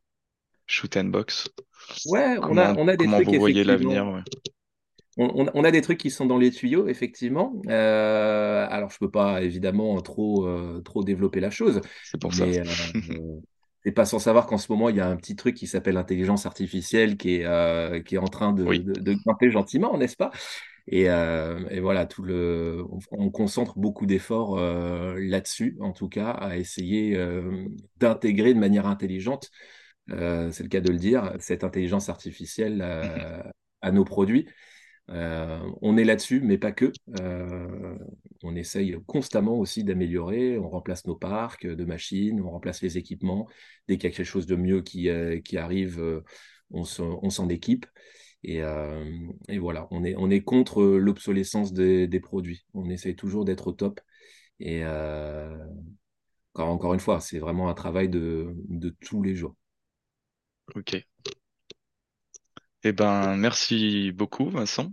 Shoot 0.67 0.97
and 0.97 1.05
Box. 1.05 1.49
Ouais, 2.05 2.37
on 2.43 2.57
a, 2.57 2.73
on 2.75 2.87
a 2.87 2.95
des 2.97 3.07
comment 3.07 3.09
trucs 3.09 3.27
vous 3.27 3.35
voyez 3.37 3.63
l'avenir, 3.63 4.07
ouais. 4.07 4.21
On, 5.17 5.45
on- 5.53 5.63
a 5.65 5.71
des 5.71 5.81
trucs 5.81 5.99
qui 5.99 6.09
sont 6.09 6.25
dans 6.25 6.37
les 6.37 6.51
tuyaux, 6.51 6.87
effectivement. 6.87 7.61
Euh, 7.67 8.65
alors, 8.69 8.89
je 8.91 8.97
peux 8.97 9.11
pas 9.11 9.41
évidemment 9.43 10.01
trop, 10.01 10.47
euh, 10.47 10.81
trop 10.81 11.03
développer 11.03 11.39
la 11.41 11.51
chose, 11.51 11.81
C'est 12.01 12.19
pour 12.19 12.33
ça. 12.33 12.45
mais 12.45 12.59
euh, 12.59 12.65
c'est 13.83 13.91
pas 13.91 14.05
sans 14.05 14.19
savoir 14.19 14.45
qu'en 14.47 14.57
ce 14.57 14.71
moment, 14.71 14.89
il 14.89 14.95
y 14.97 14.99
a 15.01 15.07
un 15.07 15.15
petit 15.17 15.35
truc 15.35 15.55
qui 15.55 15.67
s'appelle 15.67 15.95
l'intelligence 15.95 16.45
artificielle 16.45 17.17
qui 17.17 17.35
est, 17.37 17.45
euh, 17.45 18.01
qui 18.01 18.15
est 18.15 18.17
en 18.19 18.29
train 18.29 18.53
de, 18.53 18.63
Oui. 18.65 18.81
de, 18.81 18.93
de 18.99 19.13
grimper 19.25 19.49
gentiment, 19.51 19.97
n'est-ce 19.97 20.15
pas? 20.17 20.31
Et, 20.87 21.09
euh, 21.09 21.59
et 21.69 21.79
voilà, 21.79 22.05
tout 22.05 22.23
le, 22.23 22.83
on, 22.89 22.99
on 23.11 23.29
concentre 23.29 23.77
beaucoup 23.77 24.05
d'efforts 24.05 24.57
euh, 24.57 25.15
là-dessus, 25.19 25.77
en 25.79 25.93
tout 25.93 26.09
cas, 26.09 26.31
à 26.31 26.57
essayer 26.57 27.15
euh, 27.15 27.65
d'intégrer 27.97 28.53
de 28.53 28.59
manière 28.59 28.87
intelligente, 28.87 29.49
c'est 30.09 30.63
le 30.63 30.67
cas 30.67 30.81
de 30.81 30.91
le 30.91 30.97
dire, 30.97 31.33
cette 31.39 31.63
intelligence 31.63 32.09
artificielle 32.09 32.81
euh, 32.81 33.41
à 33.81 33.91
nos 33.91 34.03
produits. 34.03 34.47
Euh, 35.09 35.59
on 35.81 35.97
est 35.97 36.03
là-dessus, 36.03 36.41
mais 36.41 36.57
pas 36.57 36.71
que. 36.71 36.91
Euh, 37.19 37.97
on 38.43 38.55
essaye 38.55 38.95
constamment 39.07 39.55
aussi 39.57 39.83
d'améliorer. 39.83 40.57
On 40.57 40.69
remplace 40.69 41.05
nos 41.05 41.15
parcs 41.15 41.67
de 41.67 41.85
machines, 41.85 42.41
on 42.41 42.49
remplace 42.51 42.81
les 42.81 42.97
équipements. 42.97 43.47
Dès 43.87 43.97
qu'il 43.97 44.09
y 44.09 44.13
a 44.13 44.15
quelque 44.15 44.25
chose 44.25 44.45
de 44.45 44.55
mieux 44.55 44.81
qui, 44.81 45.09
euh, 45.09 45.39
qui 45.41 45.57
arrive, 45.57 46.21
on 46.71 46.83
s'en 46.83 47.19
on 47.23 47.29
s'en 47.29 47.49
équipe. 47.49 47.85
Et, 48.43 48.61
euh, 48.63 49.05
et 49.49 49.59
voilà, 49.59 49.87
on 49.91 50.03
est, 50.03 50.15
on 50.17 50.29
est 50.31 50.41
contre 50.43 50.83
l'obsolescence 50.83 51.73
des, 51.73 52.07
des 52.07 52.19
produits. 52.19 52.65
On 52.73 52.89
essaye 52.89 53.15
toujours 53.15 53.45
d'être 53.45 53.67
au 53.67 53.71
top. 53.73 53.99
Et 54.59 54.83
euh, 54.85 55.57
encore, 56.55 56.69
encore 56.69 56.93
une 56.95 56.99
fois, 57.01 57.21
c'est 57.21 57.39
vraiment 57.39 57.69
un 57.69 57.73
travail 57.73 58.09
de, 58.09 58.55
de 58.69 58.89
tous 59.01 59.23
les 59.23 59.35
jours. 59.35 59.55
Ok. 60.75 60.91
Eh 62.83 62.91
ben, 62.93 63.37
merci 63.37 64.11
beaucoup, 64.11 64.49
Vincent. 64.49 64.91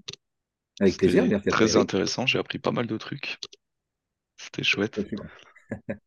Avec 0.80 0.98
plaisir, 0.98 1.26
merci 1.26 1.48
très 1.48 1.76
intéressant. 1.76 2.26
J'ai 2.26 2.38
appris 2.38 2.58
pas 2.58 2.72
mal 2.72 2.86
de 2.88 2.96
trucs. 2.98 3.38
C'était 4.38 4.64
chouette. 4.64 5.02